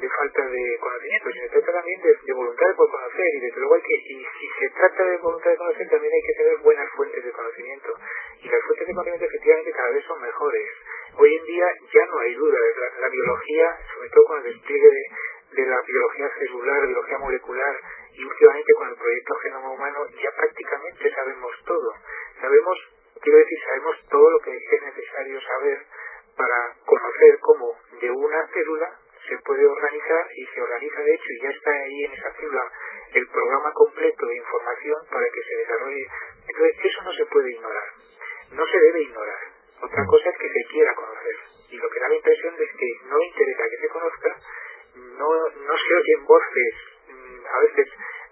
de 0.00 0.08
falta 0.08 0.42
de 0.46 0.64
conocimiento, 0.78 1.26
sino 1.32 1.42
se 1.42 1.54
trata 1.58 1.72
también 1.72 2.00
de, 2.02 2.12
de 2.14 2.32
voluntad 2.32 2.70
por 2.76 2.90
conocer 2.90 3.28
y 3.34 3.40
desde 3.40 3.58
luego 3.58 3.74
hay 3.74 3.82
que, 3.82 3.96
y 3.98 4.16
si 4.22 4.46
se 4.58 4.68
trata 4.70 5.02
de 5.02 5.16
voluntad 5.18 5.50
de 5.50 5.56
conocer 5.56 5.88
también 5.88 6.12
hay 6.12 6.22
que 6.22 6.38
tener 6.38 6.56
buenas 6.62 6.88
fuentes 6.94 7.24
de 7.24 7.32
conocimiento 7.32 7.90
y 8.42 8.48
las 8.48 8.62
fuentes 8.62 8.86
de 8.86 8.94
conocimiento 8.94 9.26
efectivamente 9.26 9.72
cada 9.72 9.90
vez 9.90 10.04
son 10.04 10.22
mejores 10.22 10.68
Hoy 11.18 11.36
en 11.36 11.44
día 11.46 11.66
ya 11.92 12.06
no 12.06 12.18
hay 12.20 12.34
duda, 12.34 12.58
la, 12.58 13.00
la 13.00 13.08
biología, 13.08 13.78
sobre 13.94 14.08
todo 14.10 14.24
con 14.24 14.38
el 14.38 14.52
despliegue 14.54 14.88
de, 14.88 15.62
de 15.62 15.66
la 15.66 15.80
biología 15.82 16.30
celular, 16.38 16.86
biología 16.86 17.18
molecular 17.18 17.76
y 18.12 18.24
últimamente 18.24 18.72
con 18.74 18.88
el 18.88 18.96
proyecto 18.96 19.34
Genoma 19.42 19.70
Humano 19.70 20.06
ya 20.22 20.30
prácticamente 20.36 21.10
sabemos 21.14 21.52
todo. 21.66 21.94
Sabemos, 22.40 22.78
quiero 23.20 23.38
decir, 23.38 23.58
sabemos 23.66 23.96
todo 24.08 24.30
lo 24.30 24.38
que 24.40 24.56
es 24.56 24.82
necesario 24.82 25.40
saber 25.40 25.78
para 26.36 26.74
conocer 26.86 27.38
cómo 27.40 27.74
de 28.00 28.10
una 28.10 28.46
célula 28.48 28.94
se 29.28 29.36
puede 29.38 29.66
organizar 29.66 30.26
y 30.36 30.46
se 30.46 30.62
organiza 30.62 31.02
de 31.02 31.14
hecho 31.14 31.26
y 31.28 31.42
ya 31.42 31.50
está 31.50 31.70
ahí 31.70 32.04
en 32.04 32.12
esa 32.12 32.32
célula 32.34 32.72
el 33.14 33.28
programa 33.28 33.72
completo 33.72 34.26
de 34.26 34.36
información 34.36 34.96
para 35.10 35.26
que 35.30 35.42
se 35.42 35.56
desarrolle. 35.56 36.06
Entonces 36.48 36.76
eso 36.84 37.02
no 37.02 37.12
se 37.12 37.26
puede 37.26 37.50
ignorar, 37.50 37.88
no 38.52 38.66
se 38.66 38.78
debe 38.78 39.02
ignorar. 39.02 39.40
Otra 39.80 40.04
cosa 40.06 40.30
es 40.30 40.38
que 40.38 40.48
se 40.48 40.64
quiera 40.70 40.94
conocer 40.94 41.36
y 41.70 41.76
lo 41.76 41.90
que 41.90 42.00
da 42.00 42.08
la 42.08 42.14
impresión 42.14 42.54
es 42.58 42.70
que 42.76 42.88
no 43.08 43.20
interesa 43.20 43.70
que 43.70 43.80
se 43.80 43.88
conozca, 43.88 44.36
no, 44.94 45.28
no 45.28 45.74
se 45.76 45.94
oyen 45.94 46.24
voces 46.24 46.74
mm, 47.08 47.46
a 47.46 47.60
veces 47.60 47.88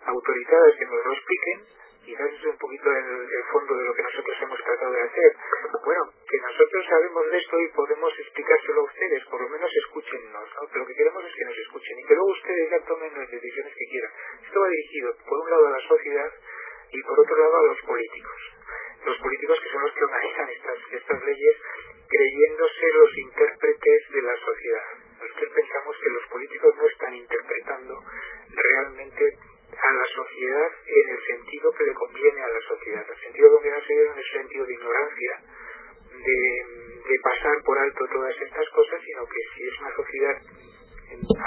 autorizadas 0.06 0.74
que 0.78 0.86
nos 0.86 1.04
lo 1.04 1.12
expliquen 1.12 1.76
quizás 2.06 2.30
es 2.32 2.44
un 2.46 2.56
poquito 2.56 2.86
el, 2.88 3.26
el, 3.26 3.44
fondo 3.50 3.74
de 3.74 3.84
lo 3.84 3.92
que 3.92 4.02
nosotros 4.02 4.36
hemos 4.40 4.62
tratado 4.62 4.92
de 4.92 5.02
hacer. 5.02 5.36
Bueno, 5.84 6.02
que 6.30 6.38
nosotros 6.38 6.86
sabemos 6.88 7.30
de 7.30 7.38
esto 7.38 7.60
y 7.60 7.68
podemos 7.74 8.12
explicárselo 8.16 8.80
a 8.80 8.84
ustedes, 8.84 9.24
por 9.26 9.42
lo 9.42 9.48
menos 9.48 9.70
escúchennos, 9.74 10.48
¿no? 10.54 10.68
Pero 10.70 10.80
lo 10.80 10.86
que 10.86 10.94
queremos 10.94 11.24
es 11.24 11.34
que 11.34 11.44
nos 11.44 11.58
escuchen 11.58 11.98
y 11.98 12.04
que 12.04 12.14
luego 12.14 12.30
ustedes 12.30 12.70
ya 12.70 12.80
tomen 12.86 13.10
las 13.18 13.30
decisiones 13.30 13.74
que 13.74 13.86
quieran. 13.90 14.12
Esto 14.46 14.60
va 14.60 14.68
dirigido, 14.68 15.16
por 15.26 15.38
un 15.40 15.50
lado, 15.50 15.66
a 15.66 15.70
la 15.70 15.88
sociedad 15.88 16.30
y 16.92 17.02
por 17.02 17.18
otro 17.18 17.36
lado, 17.36 17.56
a 17.56 17.66
los 17.74 17.80
políticos. 17.82 18.40
Los 19.04 19.18
políticos 19.18 19.58
que 19.62 19.70
son 19.70 19.82
los 19.82 19.92
que 19.92 20.04
organizan 20.04 20.48
estas, 20.50 20.78
estas 20.92 21.24
leyes 21.24 21.56
creyéndose 22.08 22.86
los 22.94 23.18
intérpretes 23.18 24.10
de 24.10 24.22
la 24.22 24.36
sociedad. 24.36 24.86
Nosotros 25.20 25.52
pensamos 25.54 25.96
que 25.98 26.10
los 26.10 26.26
políticos 26.26 26.74
no 26.76 26.86
están 26.86 27.14
interpretando 27.14 27.94
realmente 28.50 29.38
a 29.72 29.92
la 29.92 30.06
sociedad 30.14 30.70
en 30.86 31.10
el 31.10 31.26
sentido 31.26 31.72
que 31.72 31.84
le 31.84 31.94
conviene 31.94 32.42
a 32.42 32.48
la 32.48 32.60
sociedad. 32.60 33.04
El 33.08 33.20
sentido 33.20 33.48
que 33.48 33.54
conviene 33.54 33.76
a 33.76 33.80
la 33.80 33.86
sociedad 33.86 34.12
en 34.12 34.18
el 34.18 34.32
sentido 34.32 34.66
de 34.66 34.72
ignorancia, 34.72 35.32
de, 36.16 37.08
de 37.08 37.20
pasar 37.22 37.62
por 37.64 37.78
alto 37.78 38.06
todas 38.12 38.34
estas 38.40 38.68
cosas, 38.70 39.00
sino 39.04 39.26
que 39.26 39.40
si 39.54 39.68
es 39.68 39.80
una 39.80 39.94
sociedad 39.94 40.36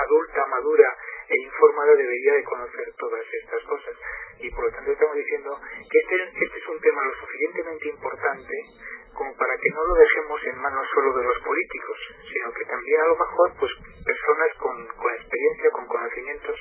adulta, 0.05 0.45
madura 0.47 0.97
e 1.27 1.35
informada 1.43 1.93
debería 1.95 2.33
de 2.33 2.43
conocer 2.43 2.93
todas 2.97 3.25
estas 3.33 3.63
cosas. 3.63 3.95
Y 4.39 4.49
por 4.51 4.65
lo 4.65 4.71
tanto 4.71 4.91
estamos 4.91 5.15
diciendo 5.15 5.59
que 5.89 5.99
este, 5.99 6.45
este 6.45 6.59
es 6.59 6.67
un 6.67 6.79
tema 6.79 7.05
lo 7.05 7.13
suficientemente 7.19 7.89
importante 7.89 8.53
como 9.13 9.35
para 9.35 9.57
que 9.57 9.69
no 9.71 9.83
lo 9.83 9.95
dejemos 9.95 10.39
en 10.45 10.57
manos 10.61 10.87
solo 10.93 11.13
de 11.17 11.23
los 11.23 11.39
políticos, 11.43 11.97
sino 12.31 12.53
que 12.53 12.65
también 12.65 13.01
a 13.01 13.07
lo 13.07 13.17
mejor 13.17 13.51
pues 13.59 13.71
personas 14.05 14.49
con, 14.57 14.87
con 14.95 15.13
experiencia, 15.13 15.71
con 15.71 15.87
conocimientos, 15.87 16.55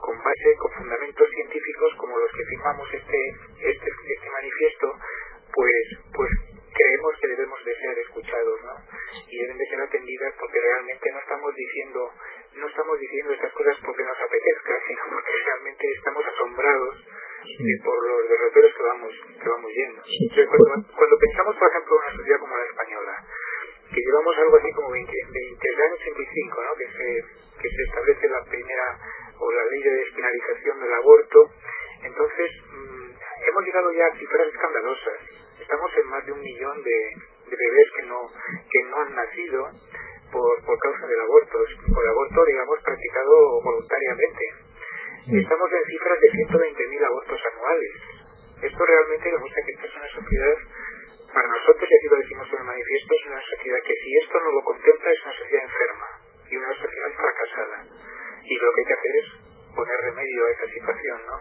con 0.00 0.16
base, 0.22 0.56
con 0.58 0.72
fundamentos 0.72 1.28
científicos 1.30 1.94
como 1.96 2.18
los 2.18 2.30
que 2.32 2.44
firmamos 2.44 2.88
este, 2.92 3.20
este, 3.60 3.88
este 3.90 4.30
manifiesto, 4.30 4.92
pues, 5.52 5.84
pues 6.14 6.30
creemos 6.74 7.12
que 7.20 7.28
debemos 7.46 7.64
de 7.64 7.74
ser 7.78 7.98
escuchados, 7.98 8.58
¿no? 8.64 8.74
Y 9.30 9.38
deben 9.38 9.56
de 9.56 9.66
ser 9.66 9.80
atendidas 9.80 10.34
porque 10.38 10.58
realmente 10.58 11.10
no 11.12 11.18
estamos 11.20 11.54
diciendo, 11.54 12.10
no 12.54 12.66
estamos 12.66 12.98
diciendo 12.98 13.32
estas 13.34 13.52
cosas 13.52 13.76
porque 13.84 14.02
nos 14.02 14.18
apetezca, 14.18 14.74
sino 14.86 15.02
porque 15.10 15.32
realmente 15.46 15.86
estamos 15.96 16.26
asombrados 16.26 17.06
por 17.84 18.08
los 18.08 18.28
derroteros 18.28 18.74
que 18.74 18.82
vamos, 18.82 19.12
que 19.40 19.48
vamos 19.48 19.70
yendo. 19.70 20.02
cuando, 20.50 20.88
cuando 20.90 21.18
pensamos, 21.18 21.56
por 21.56 21.68
ejemplo, 21.70 21.94
en 21.94 22.02
una 22.02 22.16
sociedad 22.16 22.40
como 22.40 22.56
la 22.56 22.64
española, 22.64 23.14
que 23.94 24.00
llevamos 24.02 24.38
algo 24.38 24.56
así 24.56 24.72
como 24.72 24.90
20, 24.90 25.12
20 25.30 25.68
el 25.70 25.82
año 25.82 25.94
85, 25.94 26.62
¿no? 26.64 26.74
que, 26.74 26.86
se, 26.90 27.08
que 27.62 27.68
se 27.70 27.82
establece 27.86 28.28
la 28.28 28.42
primera 28.42 28.98
o 29.38 29.52
la 29.52 29.64
ley 29.66 29.82
de 29.82 29.94
despenalización 30.02 30.80
del 30.80 30.92
aborto, 30.94 31.50
entonces 32.02 32.50
mmm, 32.72 33.10
hemos 33.46 33.64
llegado 33.64 33.92
ya 33.92 34.06
a 34.06 34.18
cifras 34.18 34.48
escandalosas. 34.48 35.20
Estamos 35.60 35.90
en 35.96 36.06
más 36.08 36.26
de 36.26 36.32
un 36.32 36.40
millón 36.40 36.82
de, 36.82 37.14
de 37.48 37.56
bebés 37.56 37.88
que 37.96 38.02
no, 38.06 38.20
que 38.70 38.82
no 38.90 38.96
han 39.00 39.14
nacido 39.14 39.70
por, 40.32 40.64
por 40.64 40.78
causa 40.78 41.06
del 41.06 41.20
aborto, 41.20 41.58
por 41.94 42.06
aborto, 42.06 42.44
digamos, 42.44 42.78
practicado 42.82 43.62
voluntariamente. 43.62 44.44
Estamos 45.26 45.72
en 45.72 45.84
cifras 45.84 46.20
de 46.20 46.28
120.000 46.30 47.06
abortos 47.06 47.40
anuales. 47.54 47.92
Esto 48.62 48.86
realmente 48.86 49.30
demuestra 49.30 49.62
que 49.62 49.72
esta 49.72 49.86
es 49.86 49.96
una 49.96 50.08
sociedad 50.08 50.56
para 51.36 51.48
nosotros, 51.48 51.84
y 51.90 51.94
aquí 51.94 52.08
lo 52.08 52.16
decimos 52.16 52.48
en 52.48 52.58
el 52.58 52.64
manifiesto, 52.64 53.14
es 53.14 53.26
una 53.26 53.42
sociedad 53.42 53.78
que 53.84 53.94
si 53.94 54.16
esto 54.24 54.40
no 54.40 54.50
lo 54.52 54.62
contempla 54.64 55.10
es 55.10 55.22
una 55.22 55.36
sociedad 55.36 55.64
enferma 55.64 56.08
y 56.48 56.56
una 56.56 56.74
sociedad 56.74 57.10
fracasada. 57.12 57.78
Y 58.44 58.54
lo 58.56 58.72
que 58.72 58.80
hay 58.80 58.86
que 58.86 58.94
hacer 58.94 59.16
es 59.16 59.26
poner 59.74 60.00
remedio 60.00 60.46
a 60.46 60.50
esa 60.52 60.66
situación, 60.72 61.20
¿no? 61.26 61.36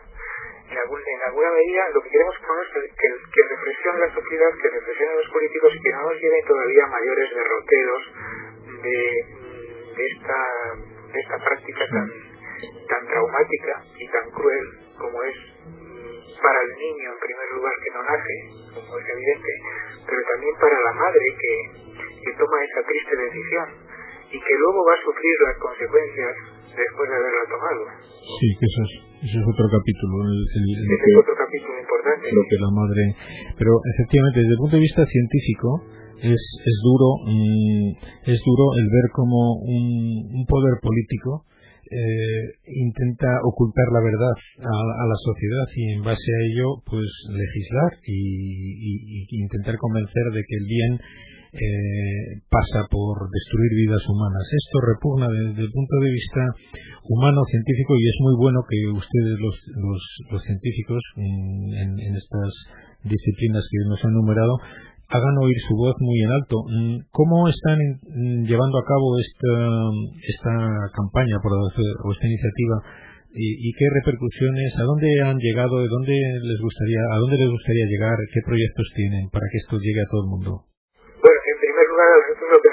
En, 0.65 1.21
alguna 1.27 1.51
medida 1.51 1.89
lo 1.93 2.01
que 2.01 2.09
queremos 2.09 2.35
es 2.35 2.41
que, 2.73 2.81
que, 2.81 3.09
que 3.31 3.89
la 3.99 4.13
sociedad, 4.13 4.49
que 4.61 4.69
reflexionen 4.69 5.17
los 5.17 5.29
políticos 5.29 5.71
y 5.75 5.81
que 5.81 5.91
no 5.91 6.01
nos 6.09 6.19
lleven 6.19 6.45
todavía 6.45 6.87
mayores 6.87 7.29
derroteros 7.29 8.01
de, 8.81 10.05
esta, 10.05 10.39
de 11.13 11.19
esta 11.19 11.37
práctica 11.37 11.85
tan, 11.85 12.09
tan 12.89 13.07
traumática 13.07 13.83
y 13.97 14.07
tan 14.09 14.29
cruel 14.31 14.65
como 14.97 15.23
es 15.23 15.35
para 16.41 16.59
el 16.61 16.71
niño 16.77 17.13
en 17.13 17.19
primer 17.19 17.49
lugar 17.53 17.73
que 17.83 17.91
no 17.93 18.03
nace, 18.03 18.35
como 18.73 18.99
es 18.99 19.05
evidente, 19.09 19.51
pero 20.05 20.21
también 20.33 20.55
para 20.59 20.77
la 20.81 20.93
madre 20.93 21.25
que, 21.39 21.53
que 22.25 22.31
toma 22.37 22.63
esa 22.65 22.81
triste 22.85 23.15
decisión 23.15 23.67
y 24.31 24.39
que 24.39 24.55
luego 24.57 24.85
va 24.85 24.93
a 24.93 25.01
sufrir 25.01 25.35
las 25.45 25.57
consecuencias 25.57 26.35
después 26.75 27.09
de 27.09 27.15
haberla 27.15 27.45
tomado. 27.49 27.81
Sí, 28.41 28.47
que 28.59 28.67
eso 29.25 29.37
es, 29.41 29.45
otro 29.49 29.65
capítulo. 29.67 30.13
El, 30.29 30.65
Ese 30.69 31.07
es 31.09 31.17
otro 31.17 31.33
capítulo 31.33 31.73
importante. 31.81 32.25
Lo 32.29 32.43
que 32.45 32.57
la 32.61 32.71
madre. 32.71 33.03
Pero 33.57 33.71
efectivamente, 33.81 34.39
desde 34.39 34.53
el 34.53 34.61
punto 34.61 34.75
de 34.77 34.85
vista 34.85 35.03
científico, 35.05 35.69
es, 36.21 36.41
es 36.63 36.77
duro 36.85 37.09
mmm, 37.27 37.89
es 38.29 38.39
duro 38.45 38.65
el 38.79 38.87
ver 38.87 39.07
como 39.11 39.59
un, 39.61 40.31
un 40.31 40.45
poder 40.47 40.79
político 40.81 41.43
eh, 41.85 42.45
intenta 42.65 43.29
ocultar 43.43 43.85
la 43.93 44.01
verdad 44.01 44.33
a, 44.57 44.73
a, 44.73 45.05
la 45.05 45.19
sociedad 45.21 45.67
y 45.75 45.93
en 45.93 46.01
base 46.01 46.17
a 46.17 46.41
ello 46.49 46.81
pues 46.85 47.05
legislar 47.29 47.91
y, 48.07 48.09
y, 48.09 49.27
y 49.29 49.41
intentar 49.43 49.77
convencer 49.77 50.23
de 50.33 50.41
que 50.41 50.55
el 50.55 50.65
bien 50.65 50.99
eh, 51.55 52.43
pasa 52.51 52.83
por 52.91 53.15
destruir 53.31 53.71
vidas 53.87 54.03
humanas. 54.11 54.43
Esto 54.43 54.77
repugna 54.83 55.27
desde 55.31 55.63
el 55.63 55.71
punto 55.71 55.95
de 56.03 56.11
vista 56.11 56.41
humano, 57.07 57.41
científico, 57.47 57.95
y 57.95 58.03
es 58.07 58.17
muy 58.19 58.35
bueno 58.35 58.59
que 58.67 58.79
ustedes, 58.91 59.35
los, 59.39 59.55
los, 59.79 60.01
los 60.31 60.41
científicos, 60.43 61.01
en, 61.15 61.99
en, 61.99 62.13
estas 62.15 62.51
disciplinas 63.03 63.63
que 63.69 63.77
nos 63.87 64.03
han 64.03 64.13
numerado, 64.13 64.57
hagan 65.07 65.37
oír 65.37 65.57
su 65.63 65.75
voz 65.77 65.95
muy 65.99 66.19
en 66.21 66.31
alto. 66.31 66.57
Mm, 66.65 66.95
¿Cómo 67.11 67.47
están 67.47 67.79
llevando 68.43 68.77
a 68.79 68.85
cabo 68.85 69.15
esta, 69.21 69.53
esta 70.27 70.53
campaña 70.91 71.37
por, 71.39 71.53
o 71.53 72.11
esta 72.11 72.27
iniciativa 72.27 72.77
y, 73.35 73.67
y, 73.67 73.69
qué 73.75 73.85
repercusiones, 73.91 74.71
a 74.79 74.83
dónde 74.83 75.07
han 75.21 75.37
llegado, 75.37 75.83
de 75.83 75.91
dónde 75.91 76.15
les 76.15 76.59
gustaría, 76.59 77.03
a 77.11 77.17
dónde 77.19 77.37
les 77.37 77.51
gustaría 77.51 77.85
llegar, 77.85 78.15
qué 78.31 78.39
proyectos 78.47 78.87
tienen 78.95 79.27
para 79.29 79.43
que 79.51 79.59
esto 79.59 79.75
llegue 79.75 80.01
a 80.01 80.09
todo 80.09 80.23
el 80.23 80.31
mundo? 80.31 80.51
Bueno, 81.19 81.39
en 81.43 81.57
primer 81.59 81.85
lugar, 81.91 82.07
a 82.07 82.17
nosotros 82.21 82.47
lo 82.47 82.59
que 82.63 82.71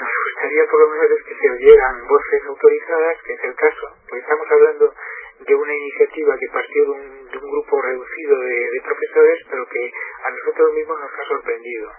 gustaría 0.53 0.69
por 0.69 0.81
lo 0.81 0.89
menos 0.89 1.11
es 1.17 1.23
que 1.25 1.35
se 1.35 1.49
oyeran 1.49 2.07
voces 2.07 2.41
autorizadas, 2.47 3.17
que 3.25 3.33
es 3.33 3.43
el 3.43 3.55
caso, 3.55 3.85
pues 4.07 4.21
estamos 4.21 4.47
hablando 4.51 4.93
de 5.39 5.55
una 5.55 5.73
iniciativa 5.73 6.37
que 6.37 6.53
partió 6.53 6.83
de 6.83 6.91
un, 6.91 7.29
de 7.31 7.37
un 7.37 7.51
grupo 7.51 7.81
reducido 7.81 8.39
de, 8.39 8.69
de 8.69 8.81
profesores, 8.85 9.39
pero 9.49 9.65
que 9.65 9.91
a 10.23 10.29
nosotros 10.29 10.73
mismos 10.73 10.99
nos 10.99 11.11
ha 11.11 11.25
sorprendido. 11.27 11.89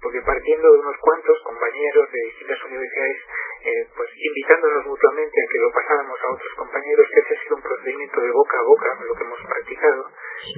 Porque 0.00 0.20
partiendo 0.20 0.72
de 0.72 0.78
unos 0.78 0.96
cuantos 1.00 1.40
compañeros 1.42 2.12
de 2.12 2.20
distintas 2.28 2.62
universidades, 2.64 3.18
eh, 3.64 3.88
pues 3.96 4.10
invitándonos 4.14 4.86
mutuamente 4.86 5.36
a 5.40 5.50
que 5.50 5.58
lo 5.58 5.70
pasáramos 5.72 6.18
a 6.22 6.34
otros 6.34 6.54
compañeros, 6.54 7.06
que 7.10 7.20
ese 7.20 7.34
ha 7.34 7.42
sido 7.42 7.56
un 7.56 7.62
procedimiento 7.62 8.20
de 8.20 8.30
boca 8.30 8.58
a 8.58 8.62
boca, 8.62 8.98
lo 9.00 9.14
que 9.14 9.24
hemos 9.24 9.40
practicado, 9.40 10.10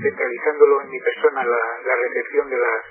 centralizándolo 0.03 0.83
en 0.83 0.91
mi 0.91 1.01
persona, 1.01 1.45
la, 1.45 1.63
la 1.87 1.97
recepción 1.97 2.51
de 2.51 2.59
las... 2.59 2.83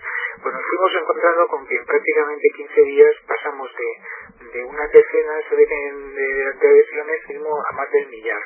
Pues 0.41 0.53
nos 0.53 0.63
fuimos 0.63 0.91
encontrando 1.01 1.47
con 1.47 1.67
que 1.67 1.75
en 1.75 1.85
prácticamente 1.85 2.47
15 2.55 2.81
días 2.81 3.15
pasamos 3.27 3.69
de, 3.75 4.49
de 4.51 4.63
unas 4.63 4.91
decenas 4.91 5.43
de, 5.49 5.57
de, 5.57 6.53
de 6.59 6.85
a 7.67 7.71
más 7.73 7.91
del 7.91 8.07
millar. 8.07 8.41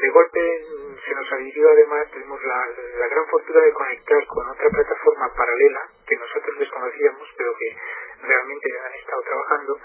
De 0.00 0.08
golpe 0.10 0.64
se 1.04 1.14
nos 1.14 1.32
adhirió 1.32 1.70
además, 1.70 2.10
tuvimos 2.10 2.42
la, 2.44 2.66
la 2.98 3.08
gran 3.08 3.26
fortuna 3.26 3.60
de 3.60 3.72
conectar 3.72 4.26
con 4.26 4.48
otra 4.48 4.68
plataforma 4.70 5.34
paralela 5.34 5.88
que 6.06 6.16
nosotros 6.16 6.58
desconocíamos, 6.58 7.28
pero 7.36 7.52
que 7.58 7.76
realmente 8.22 8.68
han 8.84 8.94
estado 8.94 9.22
trabajando, 9.22 9.78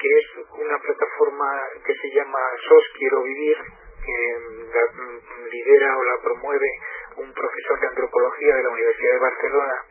que 0.00 0.08
es 0.08 0.46
una 0.58 0.78
plataforma 0.78 1.62
que 1.84 1.94
se 1.94 2.10
llama 2.10 2.38
SOS 2.68 2.84
Quiero 2.98 3.22
Vivir, 3.22 3.56
que 4.04 4.38
la 4.74 5.48
lidera 5.50 5.98
o 5.98 6.04
la 6.04 6.20
promueve 6.22 6.68
un 7.16 7.32
profesor 7.32 7.80
de 7.80 7.86
antropología 7.86 8.56
de 8.56 8.62
la 8.62 8.68
Universidad 8.70 9.12
de 9.12 9.18
Barcelona 9.18 9.84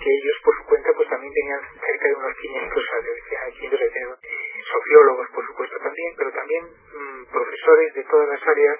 y, 0.00 0.08
con, 0.08 0.08
y 0.08 0.08
que 0.08 0.10
ellos 0.10 0.36
por 0.44 0.56
su 0.56 0.64
cuenta 0.64 0.92
pues 0.96 1.08
también 1.08 1.32
tenían 1.32 1.60
cerca 1.60 2.08
de 2.08 2.14
unos 2.14 2.36
500, 2.36 2.84
500 3.60 4.18
sociólogos 4.72 5.28
por 5.30 5.46
supuesto 5.46 5.76
también, 5.78 6.14
pero 6.16 6.32
también 6.32 6.64
mmm, 6.64 7.24
profesores 7.30 7.94
de 7.94 8.04
todas 8.04 8.28
las 8.28 8.42
áreas 8.46 8.78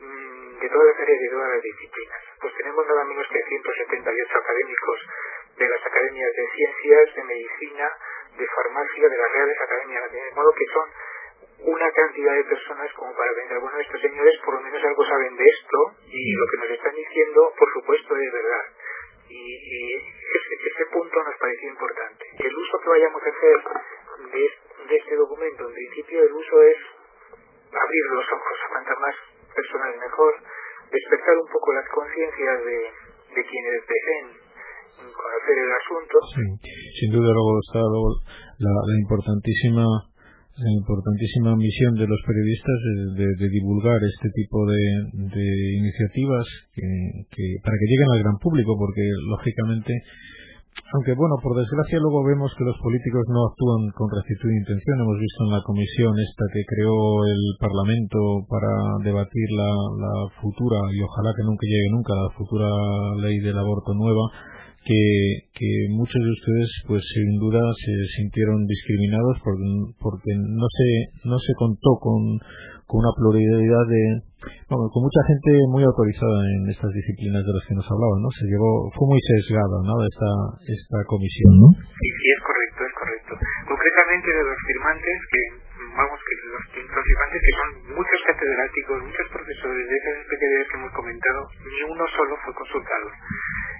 mmm, 0.00 0.58
de 0.58 0.68
todas 0.68 0.86
las 0.86 1.00
áreas 1.00 1.20
de 1.20 1.28
todas 1.28 1.50
las 1.54 1.62
disciplinas. 1.62 2.20
Pues 2.40 2.54
tenemos 2.54 2.86
nada 2.86 3.04
menos 3.04 3.26
que 3.28 3.42
178 3.42 4.38
académicos 4.38 4.98
de 5.56 5.68
las 5.68 5.86
academias 5.86 6.32
de 6.36 6.46
ciencias, 6.50 7.14
de 7.14 7.24
medicina, 7.24 7.92
de 8.36 8.46
farmacia, 8.46 9.08
de 9.08 9.16
las 9.16 9.32
reales 9.32 9.60
academias, 9.60 10.12
de 10.12 10.30
modo 10.34 10.52
que 10.52 10.66
son 10.72 10.88
una 11.58 11.90
cantidad 11.90 12.34
de 12.34 12.44
personas 12.44 12.92
como 12.94 13.14
para 13.16 13.32
pensar, 13.34 13.58
bueno, 13.60 13.80
estos 13.80 14.00
señores 14.00 14.38
por 14.44 14.54
lo 14.54 14.60
menos 14.60 14.84
algo 14.84 15.04
saben 15.06 15.36
de 15.36 15.44
esto 15.44 15.78
y 16.06 16.32
lo 16.32 16.46
que 16.50 16.56
nos 16.58 16.70
están 16.70 16.94
diciendo, 16.94 17.52
por 17.58 17.72
supuesto, 17.72 18.16
es 18.16 18.32
verdad. 18.32 18.64
Y, 19.28 20.16
ese, 20.36 20.86
punto 20.92 21.22
nos 21.22 21.36
pareció 21.38 21.68
importante. 21.70 22.24
El 22.38 22.54
uso 22.54 22.78
que 22.78 22.88
vayamos 22.88 23.22
a 23.22 23.28
hacer 23.28 23.56
de, 24.32 24.50
de 24.88 24.96
este 24.96 25.16
documento, 25.16 25.68
en 25.68 25.74
principio 25.74 26.22
el 26.22 26.32
uso 26.32 26.62
es 26.62 26.76
abrir 27.72 28.04
los 28.12 28.32
ojos 28.32 28.55
a 28.55 28.55
cuantas 28.68 28.98
más 29.00 29.14
personas 29.54 29.92
mejor, 29.96 30.32
despertar 30.90 31.34
un 31.38 31.48
poco 31.50 31.72
las 31.72 31.88
conciencias 31.90 32.56
de, 32.64 32.78
de 33.34 33.42
quienes 33.46 33.80
deseen 33.86 34.46
conocer 34.96 35.56
el 35.60 35.72
asunto. 35.72 36.16
Sin 36.98 37.10
duda 37.12 37.28
luego 37.28 37.52
está 37.60 37.80
la, 37.84 38.72
la 38.72 38.96
importantísima 39.00 39.84
la 40.56 40.72
importantísima 40.72 41.52
misión 41.52 41.92
de 42.00 42.08
los 42.08 42.20
periodistas 42.24 42.78
de, 43.12 43.28
de, 43.28 43.48
divulgar 43.52 44.00
este 44.08 44.28
tipo 44.32 44.64
de, 44.64 45.36
de 45.36 45.46
iniciativas 45.84 46.46
que, 46.72 47.44
para 47.60 47.76
que 47.76 47.88
lleguen 47.92 48.10
al 48.16 48.22
gran 48.24 48.38
público, 48.40 48.72
porque 48.78 49.04
lógicamente 49.28 49.92
aunque 50.92 51.14
bueno, 51.18 51.36
por 51.42 51.56
desgracia 51.56 51.98
luego 51.98 52.22
vemos 52.24 52.52
que 52.56 52.64
los 52.64 52.78
políticos 52.78 53.26
no 53.28 53.48
actúan 53.50 53.90
con 53.96 54.06
rectitud 54.06 54.48
de 54.48 54.60
intención. 54.62 55.00
Hemos 55.02 55.18
visto 55.18 55.40
en 55.44 55.52
la 55.52 55.62
comisión 55.66 56.14
esta 56.18 56.44
que 56.52 56.62
creó 56.62 57.24
el 57.26 57.42
Parlamento 57.58 58.18
para 58.48 58.70
debatir 59.02 59.48
la, 59.56 59.70
la 59.98 60.14
futura, 60.40 60.78
y 60.94 61.02
ojalá 61.02 61.34
que 61.34 61.44
nunca 61.44 61.66
llegue 61.66 61.90
nunca, 61.90 62.14
la 62.14 62.30
futura 62.38 62.68
ley 63.18 63.38
del 63.40 63.58
aborto 63.58 63.94
nueva, 63.94 64.30
que, 64.86 65.50
que 65.50 65.70
muchos 65.90 66.22
de 66.22 66.30
ustedes 66.30 66.70
pues 66.86 67.02
sin 67.10 67.38
duda 67.42 67.58
se 67.74 67.92
sintieron 68.22 68.66
discriminados 68.66 69.42
porque, 69.42 69.66
porque 69.98 70.32
no 70.38 70.66
se 70.70 70.88
no 71.26 71.38
se 71.38 71.52
contó 71.58 71.98
con 71.98 72.38
con 72.86 73.02
una 73.02 73.10
pluralidad 73.18 73.82
de 73.90 74.02
bueno, 74.70 74.86
con 74.94 75.02
mucha 75.02 75.22
gente 75.26 75.50
muy 75.74 75.82
autorizada 75.82 76.38
en 76.54 76.70
estas 76.70 76.94
disciplinas 76.94 77.42
de 77.42 77.50
las 77.50 77.66
que 77.66 77.74
nos 77.74 77.88
hablaban, 77.90 78.22
¿no? 78.22 78.30
Se 78.30 78.46
llevó 78.46 78.86
fue 78.94 79.10
muy 79.10 79.18
sesgada, 79.18 79.82
¿no? 79.82 79.94
esta 80.06 80.30
esta 80.70 80.98
comisión, 81.10 81.66
¿no? 81.66 81.68
Sí, 81.82 82.06
sí 82.06 82.28
es 82.30 82.40
correcto, 82.46 82.80
es 82.86 82.94
correcto. 82.94 83.32
Concretamente 83.66 84.28
de 84.30 84.44
los 84.46 84.58
firmantes 84.70 85.16
que 85.34 85.42
vamos 85.98 86.18
que 86.22 86.34
los, 86.46 86.62
los 86.78 87.04
firmantes 87.10 87.40
que 87.42 87.54
son 87.58 87.70
muchos 87.98 88.20
catedráticos, 88.22 88.96
muchos 89.02 89.26
profesores 89.34 89.84
de 89.90 89.96
esas 89.98 90.14
especialidades 90.22 90.66
que 90.70 90.78
hemos 90.78 90.92
comentado, 90.94 91.40
ni 91.66 91.80
uno 91.90 92.04
solo 92.14 92.32
fue 92.46 92.54
consultado. 92.54 93.06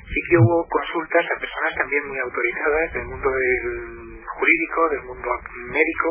Sí 0.07 0.21
que 0.31 0.39
hubo 0.39 0.67
consultas 0.69 1.25
a 1.27 1.41
personas 1.41 1.75
también 1.77 2.07
muy 2.09 2.19
autorizadas 2.19 2.93
del 2.95 3.07
mundo 3.07 3.29
del 3.31 4.23
jurídico, 4.23 4.89
del 4.91 5.03
mundo 5.03 5.31
médico 5.73 6.09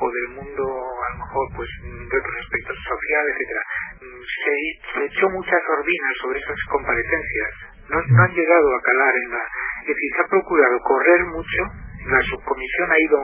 o 0.00 0.10
del 0.10 0.28
mundo 0.36 0.62
a 0.62 1.08
lo 1.12 1.18
mejor 1.26 1.46
pues 1.56 1.68
de 1.82 2.16
otros 2.18 2.36
aspectos 2.40 2.76
sociales, 2.76 3.34
etcétera. 3.34 3.62
Se, 4.00 4.54
se, 4.94 5.04
echó 5.06 5.28
muchas 5.30 5.62
orbinas 5.68 6.14
sobre 6.22 6.38
esas 6.38 6.60
comparecencias. 6.70 7.50
No, 7.90 7.98
no 8.00 8.22
han 8.22 8.32
llegado 8.32 8.68
a 8.76 8.82
calar 8.82 9.14
en 9.16 9.30
la... 9.30 9.42
Es 9.82 9.88
decir, 9.88 10.10
se 10.14 10.22
ha 10.22 10.28
procurado 10.28 10.78
correr 10.80 11.24
mucho 11.26 11.62
la 12.06 12.20
subcomisión 12.22 12.90
ha 12.90 12.98
ido, 12.98 13.18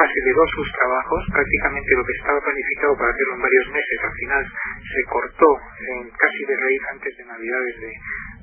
aceleró 0.00 0.42
sus 0.56 0.68
trabajos, 0.72 1.20
prácticamente 1.28 1.96
lo 1.96 2.04
que 2.04 2.16
estaba 2.16 2.40
planificado 2.40 2.96
para 2.96 3.10
hacerlo 3.12 3.34
en 3.36 3.42
varios 3.42 3.66
meses, 3.68 3.98
al 4.00 4.14
final 4.16 4.44
se 4.80 5.02
cortó 5.12 5.50
en 5.76 6.10
casi 6.10 6.44
de 6.48 6.56
raíz 6.56 6.82
antes 6.92 7.16
de 7.18 7.24
Navidades 7.24 7.80
de, 7.80 7.92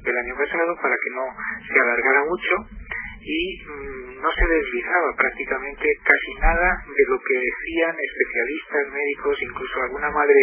del 0.03 0.17
año 0.17 0.36
pasado 0.36 0.75
para 0.81 0.96
que 0.96 1.12
no 1.12 1.25
se 1.67 1.79
alargara 1.79 2.24
mucho 2.25 2.53
y 3.22 3.41
mm, 3.65 4.22
no 4.22 4.29
se 4.34 4.46
deslizaba 4.48 5.10
prácticamente 5.17 5.86
casi 6.04 6.32
nada 6.41 6.69
de 6.86 7.04
lo 7.10 7.17
que 7.21 7.38
decían 7.38 7.95
especialistas, 7.97 8.93
médicos, 8.93 9.38
incluso 9.41 9.82
alguna 9.82 10.10
madre 10.10 10.41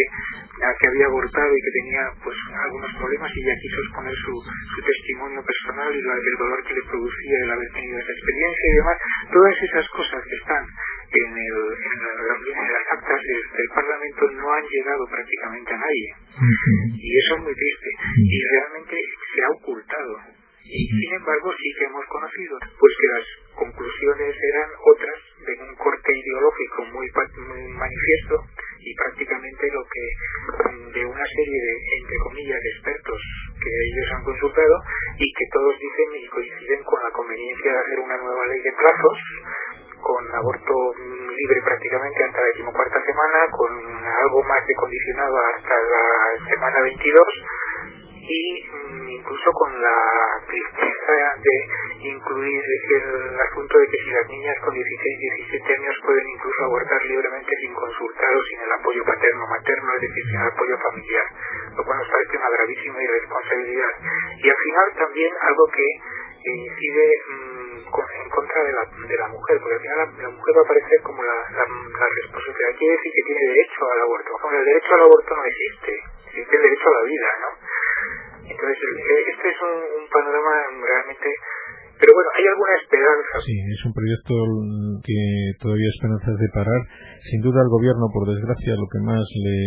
que 0.79 0.87
había 0.87 1.07
abortado 1.07 1.51
y 1.55 1.61
que 1.61 1.75
tenía 1.79 2.03
pues 2.23 2.35
algunos 2.67 2.91
problemas 2.99 3.31
y 3.35 3.41
ya 3.43 3.55
quiso 3.55 3.79
exponer 3.83 4.15
su, 4.15 4.33
su 4.75 4.79
testimonio 4.83 5.43
personal 5.43 5.91
y 5.95 5.99
el 5.99 6.37
dolor 6.37 6.59
que 6.63 6.75
le 6.75 6.83
producía 6.83 7.37
el 7.43 7.51
haber 7.51 7.69
tenido 7.71 7.99
esa 7.99 8.11
experiencia 8.11 8.65
y 8.67 8.75
demás, 8.75 8.97
todas 9.31 9.55
esas 9.63 9.87
cosas 9.89 10.21
que 10.23 10.35
están 10.35 10.63
en, 11.09 11.31
el, 11.31 11.57
en, 11.79 12.67
las 12.69 12.87
actas 12.91 13.21
del, 13.23 13.69
Parlamento 13.73 14.21
no 14.31 14.53
han 14.53 14.65
llegado 14.65 15.03
prácticamente 15.09 15.73
a 15.73 15.77
nadie. 15.77 16.09
Y 16.95 17.09
eso 17.19 17.35
es 17.37 17.41
muy 17.43 17.55
triste. 17.55 17.89
Y 18.17 18.37
realmente 18.49 18.95
ha 19.43 19.49
ocultado. 19.57 20.13
Y 20.63 20.87
sin 20.87 21.13
embargo 21.13 21.53
sí 21.57 21.69
que 21.77 21.85
hemos 21.85 22.05
conocido 22.05 22.59
pues 22.79 22.93
que 22.99 23.07
las 23.07 23.25
la 49.89 50.45
tristeza 50.45 51.13
de 51.41 52.07
incluir 52.09 52.63
el 52.63 53.39
asunto 53.39 53.77
de 53.77 53.87
que 53.87 53.97
si 53.97 54.09
las 54.11 54.27
niñas 54.27 54.55
con 54.63 54.73
16, 54.73 55.19
17 55.19 55.73
años 55.73 55.95
pueden 56.05 56.29
incluso 56.29 56.63
abortar 56.63 57.05
libremente 57.05 57.51
sin 57.61 57.73
consultar 57.73 58.35
o 58.35 58.43
sin 58.43 58.59
el 58.61 58.71
apoyo 58.71 59.03
paterno 59.03 59.47
materno, 59.47 59.89
es 59.95 60.01
decir, 60.01 60.23
sin 60.25 60.39
el 60.39 60.47
apoyo 60.47 60.77
familiar, 60.77 61.25
lo 61.77 61.83
cual 61.83 61.97
nos 61.99 62.09
parece 62.09 62.37
una 62.37 62.49
gravísima 62.49 63.03
irresponsabilidad. 63.03 63.93
Y 64.37 64.49
al 64.49 64.59
final 64.63 64.87
también 64.97 65.31
algo 65.41 65.65
que 65.67 65.87
incide 66.39 67.07
mm, 67.27 67.77
en 67.89 68.29
contra 68.29 68.63
de 68.63 68.71
la, 68.71 68.83
de 69.07 69.17
la 69.17 69.27
mujer, 69.27 69.59
porque 69.59 69.75
al 69.75 69.81
final 69.81 69.97
la, 69.97 70.29
mujer 70.29 70.55
va 70.55 70.61
a 70.61 70.65
aparecer 70.65 71.01
como 71.03 71.23
la, 71.23 71.35
la, 71.51 71.65
la 71.67 72.07
responsabilidad. 72.21 72.69
Decir 72.79 73.11
que 73.11 73.23
tiene 73.27 73.43
derecho 73.53 73.81
al 73.91 74.01
aborto. 74.01 74.31
el 74.51 74.65
derecho 74.65 74.93
al 74.93 75.01
aborto 75.01 75.35
no 75.35 75.43
existe, 75.45 75.93
existe 76.27 76.55
el 76.55 76.61
derecho 76.63 76.87
a 76.89 76.95
la 76.99 77.03
vida, 77.03 77.29
¿no? 77.41 77.49
Entonces, 78.49 78.77
eh, 78.81 79.21
este 79.29 79.47
es 79.49 79.57
un, 79.61 80.09
panorama 80.09 80.53
realmente 80.81 81.29
pero 81.99 82.15
bueno, 82.15 82.29
hay 82.31 82.45
alguna 82.47 82.73
esperanza. 82.79 83.33
Sí, 83.43 83.55
es 83.59 83.81
un 83.83 83.91
proyecto 83.91 84.31
que 85.03 85.19
todavía 85.59 85.91
esperanzas 85.91 86.35
de 86.39 86.49
parar. 86.55 86.81
Sin 87.27 87.43
duda 87.43 87.59
al 87.59 87.67
gobierno, 87.67 88.07
por 88.15 88.23
desgracia, 88.23 88.79
lo 88.79 88.87
que 88.87 89.03
más 89.03 89.19
le, 89.19 89.59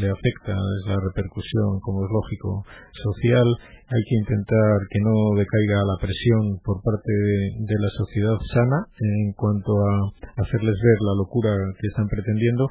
le 0.00 0.08
afecta 0.08 0.56
es 0.56 0.82
la 0.88 0.96
repercusión, 0.96 1.84
como 1.84 2.08
es 2.08 2.10
lógico, 2.10 2.64
social. 2.88 3.48
Hay 3.84 4.00
que 4.00 4.16
intentar 4.16 4.80
que 4.88 5.00
no 5.04 5.36
decaiga 5.36 5.84
la 5.84 6.00
presión 6.00 6.56
por 6.64 6.80
parte 6.80 7.12
de 7.52 7.76
la 7.76 7.90
sociedad 8.00 8.36
sana 8.48 8.88
en 8.96 9.36
cuanto 9.36 9.76
a 9.76 9.92
hacerles 10.40 10.80
ver 10.80 10.98
la 11.04 11.20
locura 11.20 11.52
que 11.52 11.88
están 11.92 12.08
pretendiendo 12.08 12.64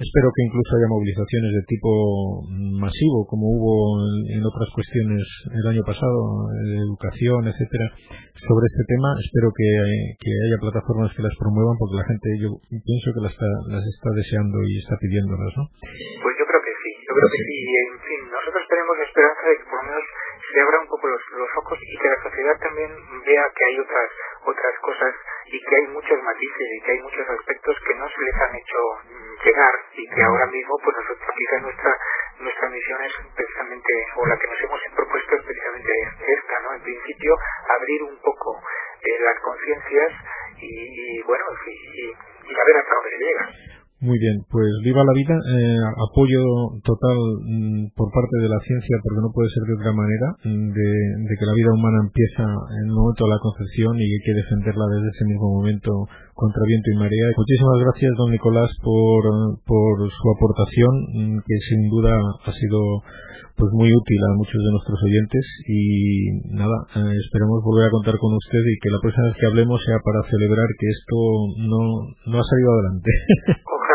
Espero 0.00 0.32
que 0.32 0.48
incluso 0.48 0.80
haya 0.80 0.88
movilizaciones 0.88 1.60
de 1.60 1.64
tipo 1.68 1.92
masivo, 2.80 3.28
como 3.28 3.52
hubo 3.52 4.00
en, 4.32 4.40
otras 4.40 4.72
cuestiones 4.72 5.20
el 5.52 5.76
año 5.76 5.84
pasado, 5.84 6.48
de 6.56 6.88
educación, 6.88 7.44
etcétera, 7.44 7.84
sobre 8.32 8.64
este 8.64 8.84
tema. 8.88 9.12
Espero 9.20 9.52
que, 9.52 9.68
que, 10.16 10.32
haya 10.32 10.56
plataformas 10.56 11.12
que 11.12 11.20
las 11.20 11.36
promuevan, 11.36 11.76
porque 11.76 12.00
la 12.00 12.08
gente, 12.08 12.26
yo 12.40 12.48
pienso 12.80 13.12
que 13.12 13.28
las 13.28 13.32
está, 13.36 13.50
las 13.68 13.84
está 13.84 14.08
deseando 14.16 14.56
y 14.64 14.80
está 14.80 14.96
pidiéndolas, 14.96 15.52
¿no? 15.60 15.68
Pues 15.68 16.32
yo 16.40 16.48
creo 16.48 16.62
que 16.64 16.74
sí, 16.80 16.90
yo 17.04 17.12
creo 17.12 17.28
que 17.28 17.40
sí. 17.44 17.56
En 17.60 18.00
fin, 18.00 18.20
nosotros 18.32 18.64
tenemos 18.72 18.94
la 18.96 19.04
esperanza 19.04 19.42
de 19.52 19.54
que 19.60 19.66
por 19.68 19.76
lo 19.76 19.84
menos 19.84 20.04
se 20.48 20.58
abran 20.64 20.80
un 20.80 20.90
poco 20.96 21.04
los, 21.12 21.22
los 21.44 21.52
ojos 21.60 21.76
y 21.76 21.94
que 22.00 22.08
la 22.08 22.20
sociedad 22.24 22.56
también 22.56 22.90
vea 23.20 23.44
que 23.52 23.64
hay 23.68 23.76
otras 23.84 24.08
otras 24.44 24.78
cosas 24.80 25.14
y 25.46 25.60
que 25.60 25.76
hay 25.76 25.86
muchos 25.88 26.22
matices 26.22 26.68
y 26.76 26.80
que 26.82 26.92
hay 26.92 27.00
muchos 27.00 27.28
aspectos 27.28 27.76
que 27.86 27.94
no 27.94 28.08
se 28.08 28.20
les 28.22 28.34
han 28.34 28.54
hecho 28.56 28.78
mm, 29.04 29.34
llegar 29.44 29.74
y 29.94 30.08
que 30.08 30.22
ahora 30.22 30.46
mismo 30.46 30.74
pues 30.82 30.96
nosotros 30.96 31.30
quizás 31.36 31.62
nuestra 31.62 31.96
nuestra 32.38 32.68
misión 32.70 33.02
es 33.04 33.12
precisamente 33.34 33.92
o 34.16 34.26
la 34.26 34.36
que 34.38 34.46
nos 34.46 34.60
hemos 34.60 34.80
propuesto 34.96 35.34
es 35.36 35.42
precisamente 35.44 35.92
esta 36.26 36.60
no 36.60 36.74
en 36.74 36.82
principio 36.82 37.36
abrir 37.68 38.02
un 38.04 38.18
poco 38.22 38.62
eh, 39.02 39.18
las 39.20 39.38
conciencias 39.40 40.12
y, 40.58 41.22
bueno 41.22 41.44
y, 41.66 41.70
y, 41.70 42.06
y 42.08 42.60
a 42.60 42.64
ver 42.64 42.76
hasta 42.76 42.94
dónde 42.94 43.18
llega 43.18 43.48
muy 44.00 44.16
bien, 44.16 44.40
pues 44.48 44.68
viva 44.82 45.04
la 45.04 45.12
vida, 45.12 45.36
eh, 45.36 45.80
apoyo 46.08 46.40
total 46.84 47.18
mm, 47.44 47.92
por 47.92 48.08
parte 48.08 48.36
de 48.40 48.48
la 48.48 48.60
ciencia, 48.64 48.96
porque 49.04 49.20
no 49.20 49.28
puede 49.28 49.52
ser 49.52 49.62
de 49.68 49.76
otra 49.76 49.92
manera, 49.92 50.28
mm, 50.40 50.72
de, 50.72 50.90
de, 51.28 51.34
que 51.36 51.44
la 51.44 51.52
vida 51.52 51.68
humana 51.76 52.08
empieza 52.08 52.48
en 52.48 52.88
el 52.88 52.96
momento 52.96 53.28
de 53.28 53.32
la 53.36 53.44
concepción 53.44 53.92
y 54.00 54.08
hay 54.08 54.22
que 54.24 54.40
defenderla 54.40 54.88
desde 54.88 55.12
ese 55.12 55.24
mismo 55.28 55.52
momento 55.52 55.92
contra 56.32 56.64
viento 56.64 56.88
y 56.88 56.96
marea. 56.96 57.28
Muchísimas 57.36 57.78
gracias, 57.84 58.12
don 58.16 58.32
Nicolás, 58.32 58.70
por, 58.80 59.22
por 59.68 59.94
su 60.08 60.26
aportación, 60.32 60.92
mm, 61.12 61.36
que 61.44 61.56
sin 61.68 61.92
duda 61.92 62.16
ha 62.16 62.52
sido 62.56 62.80
pues 63.60 63.68
muy 63.76 63.92
útil 63.92 64.20
a 64.24 64.36
muchos 64.40 64.56
de 64.56 64.72
nuestros 64.72 64.96
oyentes 65.04 65.44
y 65.68 66.56
nada, 66.56 66.72
eh, 66.96 67.12
esperemos 67.20 67.60
volver 67.60 67.84
a 67.84 67.92
contar 67.92 68.16
con 68.16 68.32
usted 68.32 68.64
y 68.64 68.80
que 68.80 68.88
la 68.88 69.00
próxima 69.04 69.28
vez 69.28 69.36
que 69.36 69.46
hablemos 69.52 69.76
sea 69.84 70.00
para 70.00 70.24
celebrar 70.32 70.64
que 70.80 70.88
esto 70.88 71.16
no, 71.68 71.80
no 72.32 72.36
ha 72.40 72.46
salido 72.48 72.70
adelante. 72.72 73.12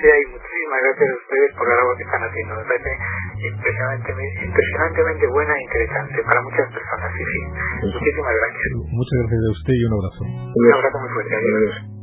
sea 0.00 0.14
y 0.18 0.24
muchísimas 0.32 0.80
gracias 0.82 1.08
a 1.10 1.16
ustedes 1.18 1.48
por 1.54 1.64
el 1.66 1.74
trabajo 1.74 1.92
que 1.98 2.04
están 2.04 2.22
haciendo. 2.22 2.52
Me 2.58 2.64
parece 2.64 2.92
impresionantemente, 3.38 4.38
impresionantemente 4.44 5.24
buena 5.28 5.52
e 5.54 5.62
interesante 5.62 6.16
para 6.22 6.40
muchas 6.42 6.66
personas. 6.72 7.08
Sí, 7.14 7.24
sí. 7.24 7.40
Muchísimas 7.92 8.34
gracias. 8.38 8.68
Muchas 8.74 9.16
gracias 9.22 9.42
a 9.42 9.50
usted 9.58 9.74
y 9.74 9.84
un 9.84 9.94
abrazo. 9.98 10.22
Un 10.24 10.72
abrazo 10.72 10.96
muy 10.98 11.10
fuerte. 11.10 11.32
Adiós. 11.34 11.97